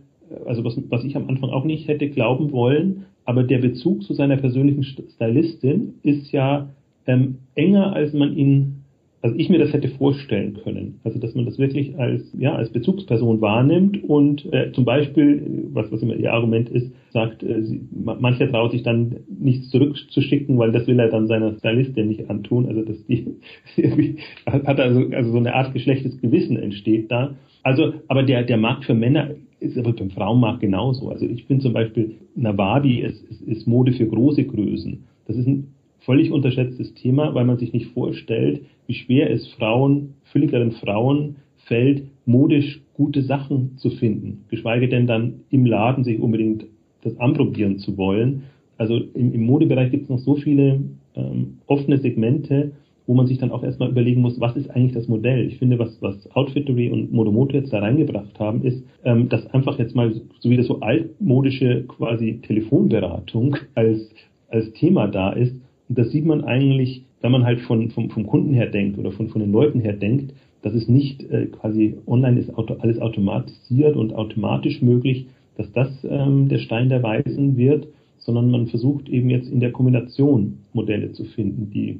[0.47, 4.15] also was, was ich am Anfang auch nicht hätte glauben wollen, aber der Bezug zu
[4.15, 6.69] seiner persönlichen Stylistin ist ja
[7.05, 8.76] ähm, enger, als man ihn
[9.21, 10.99] also ich mir das hätte vorstellen können.
[11.03, 15.91] Also dass man das wirklich als ja als Bezugsperson wahrnimmt und äh, zum Beispiel, was
[15.91, 20.71] was immer ihr Argument ist, sagt, äh, sie, mancher traut sich dann nichts zurückzuschicken, weil
[20.71, 22.67] das will er dann seiner Stylistin nicht antun.
[22.67, 23.37] Also dass die
[24.45, 27.35] hat also also so eine Art geschlechtes Gewissen entsteht da.
[27.63, 31.09] Also aber der der Markt für Männer ist aber beim Frauenmarkt genauso.
[31.09, 35.05] Also ich finde zum Beispiel Nawabi ist, ist, ist Mode für große Größen.
[35.25, 35.73] Das ist ein
[36.07, 41.35] völlig unterschätztes Thema, weil man sich nicht vorstellt, wie schwer es Frauen, fülligeren Frauen
[41.65, 46.65] fällt, modisch gute Sachen zu finden, geschweige denn dann im Laden sich unbedingt
[47.03, 48.43] das anprobieren zu wollen.
[48.77, 50.79] Also im, im Modebereich gibt es noch so viele
[51.15, 52.71] ähm, offene Segmente,
[53.05, 55.45] wo man sich dann auch erstmal überlegen muss, was ist eigentlich das Modell?
[55.45, 59.77] Ich finde, was, was Outfittery und Modomoto jetzt da reingebracht haben, ist, ähm, dass einfach
[59.77, 64.09] jetzt mal so wie das so altmodische quasi Telefonberatung als,
[64.49, 65.55] als Thema da ist,
[65.89, 69.11] und das sieht man eigentlich, wenn man halt von, vom, vom Kunden her denkt oder
[69.11, 72.99] von, von den Leuten her denkt, dass es nicht äh, quasi online ist auto, alles
[72.99, 79.07] automatisiert und automatisch möglich, dass das ähm, der Stein der Weisen wird, sondern man versucht
[79.09, 81.99] eben jetzt in der Kombination Modelle zu finden, die,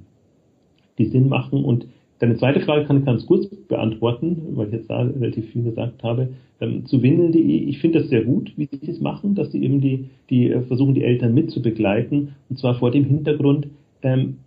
[0.98, 1.88] die Sinn machen und
[2.20, 6.04] Deine zweite Frage kann ich ganz kurz beantworten, weil ich jetzt da relativ viel gesagt
[6.04, 6.30] habe.
[6.60, 9.82] Ähm, zu windeln.de, ich finde das sehr gut, wie sie das machen, dass sie eben
[9.82, 12.30] die, die äh, versuchen, die Eltern mitzubegleiten.
[12.50, 13.68] Und zwar vor dem Hintergrund,
[14.02, 14.38] ähm,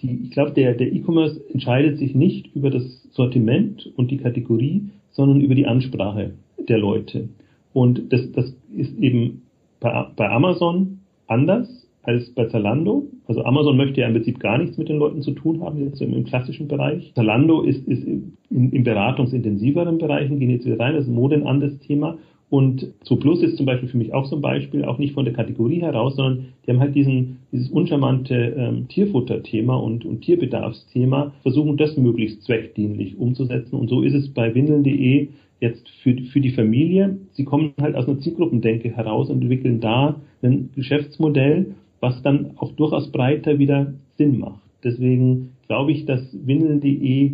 [0.00, 5.40] die, ich glaube, der, E-Commerce entscheidet sich nicht über das Sortiment und die Kategorie, sondern
[5.40, 6.32] über die Ansprache
[6.68, 7.28] der Leute.
[7.72, 9.42] Und das, das ist eben
[9.80, 13.08] bei, bei Amazon anders als bei Zalando.
[13.26, 16.00] Also Amazon möchte ja im Prinzip gar nichts mit den Leuten zu tun haben, jetzt
[16.00, 17.12] im, im klassischen Bereich.
[17.14, 21.46] Zalando ist, ist in, in beratungsintensiveren Bereichen, gehen jetzt wieder rein, das ist Mode ein
[21.46, 22.18] anderes Thema.
[22.48, 25.24] Und Zo Plus ist zum Beispiel für mich auch so ein Beispiel, auch nicht von
[25.24, 31.32] der Kategorie heraus, sondern die haben halt diesen, dieses uncharmante ähm, Tierfutter-Thema und, und Tierbedarfsthema,
[31.42, 33.74] versuchen das möglichst zweckdienlich umzusetzen.
[33.74, 35.28] Und so ist es bei windeln.de
[35.58, 37.18] jetzt für, für die Familie.
[37.32, 41.74] Sie kommen halt aus einer Zielgruppendenke heraus und entwickeln da ein Geschäftsmodell,
[42.06, 44.62] was dann auch durchaus breiter wieder Sinn macht.
[44.84, 47.32] Deswegen glaube ich, dass windeln.de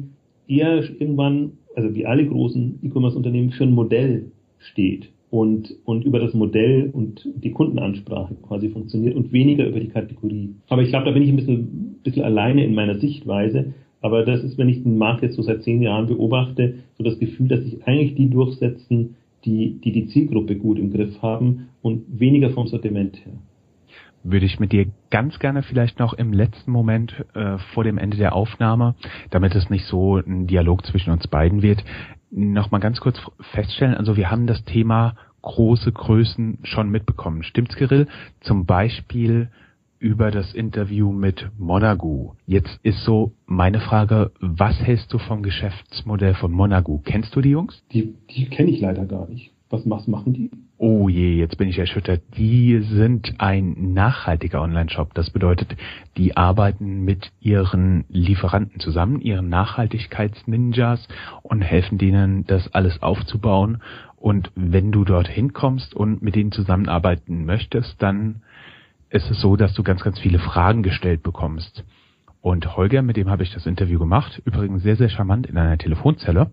[0.49, 6.33] eher irgendwann, also wie alle großen E-Commerce-Unternehmen, für ein Modell steht und, und über das
[6.33, 10.55] Modell und die Kundenansprache quasi funktioniert und weniger über die Kategorie.
[10.71, 13.75] Aber ich glaube, da bin ich ein bisschen, bisschen alleine in meiner Sichtweise.
[14.01, 17.19] Aber das ist, wenn ich den Markt jetzt so seit zehn Jahren beobachte, so das
[17.19, 22.05] Gefühl, dass sich eigentlich die durchsetzen, die, die die Zielgruppe gut im Griff haben und
[22.19, 23.35] weniger vom Sortiment her
[24.25, 28.17] würde ich mit dir ganz gerne vielleicht noch im letzten Moment äh, vor dem Ende
[28.17, 28.95] der Aufnahme,
[29.31, 31.85] damit es nicht so ein Dialog zwischen uns beiden wird,
[32.31, 33.21] noch mal ganz kurz
[33.53, 37.43] feststellen, also wir haben das Thema große Größen schon mitbekommen.
[37.43, 38.07] Stimmt's, Kirill?
[38.41, 39.51] Zum Beispiel
[39.99, 42.33] über das Interview mit Monagu.
[42.47, 47.01] Jetzt ist so meine Frage, was hältst du vom Geschäftsmodell von Monagu?
[47.05, 47.83] Kennst du die Jungs?
[47.93, 49.53] Die, die kenne ich leider gar nicht.
[49.71, 50.51] Was machen die?
[50.85, 52.23] Oh je, jetzt bin ich erschüttert.
[52.37, 55.15] Die sind ein nachhaltiger Online-Shop.
[55.15, 55.77] Das bedeutet,
[56.17, 61.07] die arbeiten mit ihren Lieferanten zusammen, ihren Nachhaltigkeits-Ninjas
[61.43, 63.81] und helfen denen, das alles aufzubauen.
[64.17, 68.43] Und wenn du dorthin kommst und mit denen zusammenarbeiten möchtest, dann
[69.09, 71.85] ist es so, dass du ganz, ganz viele Fragen gestellt bekommst.
[72.41, 75.79] Und Holger, mit dem habe ich das Interview gemacht, übrigens sehr, sehr charmant in einer
[75.79, 76.51] Telefonzelle.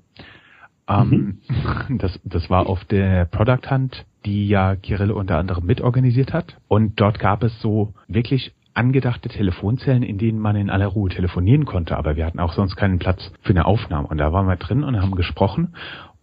[0.87, 1.39] Ähm,
[1.87, 1.97] mhm.
[1.97, 6.57] das, das war auf der Product Hunt, die ja Kirill unter anderem mitorganisiert hat.
[6.67, 11.65] Und dort gab es so wirklich angedachte Telefonzellen, in denen man in aller Ruhe telefonieren
[11.65, 14.07] konnte, aber wir hatten auch sonst keinen Platz für eine Aufnahme.
[14.07, 15.75] Und da waren wir drin und haben gesprochen.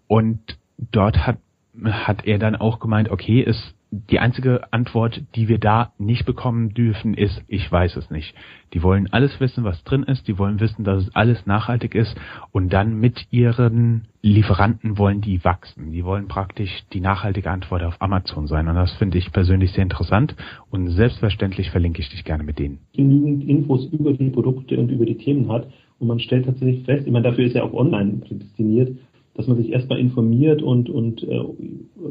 [0.07, 0.41] Und
[0.79, 1.39] dort hat,
[1.85, 6.75] hat er dann auch gemeint, okay, es die einzige Antwort, die wir da nicht bekommen
[6.75, 8.35] dürfen, ist, ich weiß es nicht.
[8.75, 12.17] Die wollen alles wissen, was drin ist, die wollen wissen, dass es alles nachhaltig ist
[12.51, 15.93] und dann mit ihren Lieferanten wollen die wachsen.
[15.93, 19.85] Die wollen praktisch die nachhaltige Antwort auf Amazon sein und das finde ich persönlich sehr
[19.85, 20.35] interessant
[20.71, 22.81] und selbstverständlich verlinke ich dich gerne mit denen.
[22.93, 25.69] Genügend Infos über die Produkte und über die Themen hat
[26.01, 28.99] und man stellt tatsächlich fest, ich meine, dafür ist ja auch online prädestiniert,
[29.37, 31.41] dass man sich erstmal informiert und, und äh,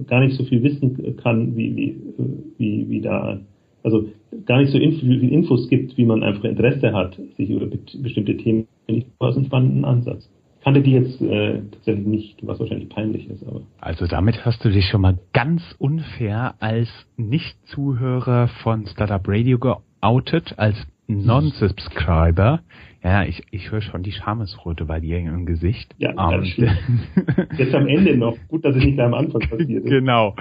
[0.08, 1.98] gar nicht so viel wissen kann, wie, wie,
[2.58, 3.40] wie, wie da,
[3.84, 4.08] also
[4.46, 7.68] gar nicht so inf viel Infos gibt, wie man einfach Interesse hat, sich über
[8.02, 8.68] bestimmte Themen.
[8.88, 10.30] Ich war einen spannenden Ansatz.
[10.64, 13.62] Kannte die jetzt äh, tatsächlich nicht, was wahrscheinlich peinlich ist, aber.
[13.80, 20.56] Also damit hast du dich schon mal ganz unfair als Nicht-Zuhörer von Startup Radio geoutet,
[20.58, 20.76] als
[21.08, 22.62] Non-Subscriber.
[23.06, 25.94] Ja, ich, ich höre schon die Schamesröte bei dir im Gesicht.
[26.00, 28.36] Ja, um, Jetzt am Ende noch.
[28.48, 29.92] Gut, dass es nicht am Anfang passiert ist.
[29.92, 30.36] Genau.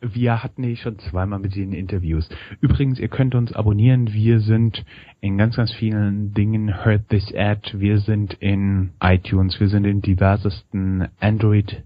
[0.00, 2.26] Wir hatten hier schon zweimal mit den Interviews.
[2.62, 4.14] Übrigens, ihr könnt uns abonnieren.
[4.14, 4.82] Wir sind
[5.20, 7.78] in ganz, ganz vielen Dingen Heard This Ad.
[7.78, 9.60] Wir sind in iTunes.
[9.60, 11.82] Wir sind in diversesten Android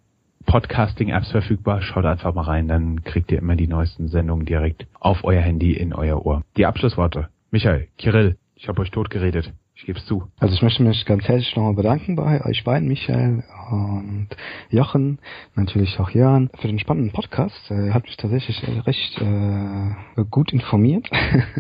[0.47, 1.83] Podcasting-Apps verfügbar.
[1.83, 5.73] Schaut einfach mal rein, dann kriegt ihr immer die neuesten Sendungen direkt auf euer Handy
[5.73, 6.45] in euer Ohr.
[6.57, 7.31] Die Abschlussworte.
[7.51, 9.53] Michael, Kirill, ich habe euch tot geredet.
[9.77, 10.25] Ich gebe es zu.
[10.41, 14.29] Also ich möchte mich ganz herzlich nochmal bedanken bei euch beiden, Michael und
[14.71, 15.21] Jochen,
[15.55, 17.71] natürlich auch Jörn, für den spannenden Podcast.
[17.71, 21.09] Er hat mich tatsächlich äh, recht äh, gut informiert,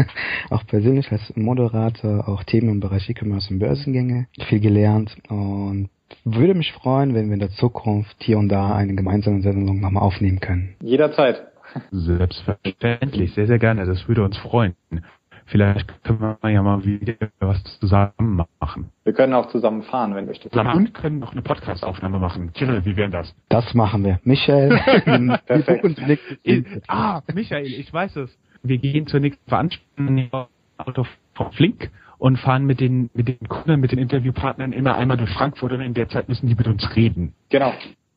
[0.50, 5.90] auch persönlich als Moderator, auch Themen im Bereich E-Commerce und Börsengänge, viel gelernt und
[6.24, 10.02] würde mich freuen, wenn wir in der Zukunft hier und da eine gemeinsame Sendung nochmal
[10.02, 10.74] aufnehmen können.
[10.82, 11.42] Jederzeit.
[11.92, 13.84] Selbstverständlich, sehr, sehr gerne.
[13.84, 14.74] Das würde uns freuen.
[15.48, 18.90] Vielleicht können wir ja mal wieder was zusammen machen.
[19.04, 20.54] Wir können auch zusammen fahren, wenn du möchtest.
[20.54, 22.52] Und können noch eine Podcast-Aufnahme machen.
[22.52, 23.34] Kirill, wie wäre das?
[23.48, 24.20] Das machen wir.
[24.24, 24.78] Michael,
[25.46, 26.02] Perfekt.
[26.88, 28.38] ah, Michael, ich weiß es.
[28.62, 30.30] Wir gehen zur nächsten Veranstaltung
[30.76, 35.16] Auto von Flink und fahren mit den, mit den Kunden, mit den Interviewpartnern immer einmal
[35.16, 37.32] durch Frankfurt und in der Zeit müssen die mit uns reden.
[37.48, 37.72] Genau.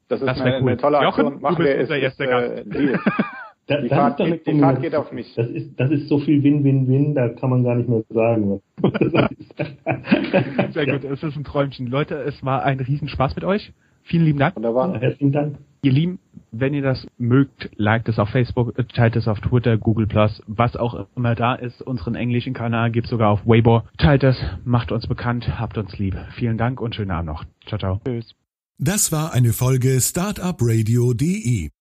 [0.10, 0.72] Das ist das eine, cool.
[0.72, 1.26] eine, tolle Aktion.
[1.28, 2.76] Jochen, Machen du bist wir unser erster Gast.
[2.76, 2.98] Äh,
[3.72, 5.34] Da, die Fahrt, geht, die Fahrt geht auf mich.
[5.36, 8.62] Das ist, das ist so viel Win-Win-Win, da kann man gar nicht mehr sagen.
[10.74, 11.88] Sehr gut, es ist ein Träumchen.
[11.88, 13.72] Leute, es war ein Riesenspaß mit euch.
[14.04, 14.58] Vielen lieben Dank.
[14.58, 14.94] Wunderbar.
[14.94, 15.58] Ja, herzlichen Dank.
[15.84, 16.20] Ihr Lieben,
[16.52, 20.76] wenn ihr das mögt, liked es auf Facebook, teilt es auf Twitter, Google Plus, was
[20.76, 21.82] auch immer da ist.
[21.82, 23.84] Unseren englischen Kanal gibt sogar auf Weibo.
[23.98, 26.16] Teilt es, macht uns bekannt, habt uns lieb.
[26.36, 27.46] Vielen Dank und schönen Abend noch.
[27.68, 28.02] Ciao, ciao.
[28.06, 28.36] Tschüss.
[28.78, 31.81] Das war eine Folge Startupradio.de.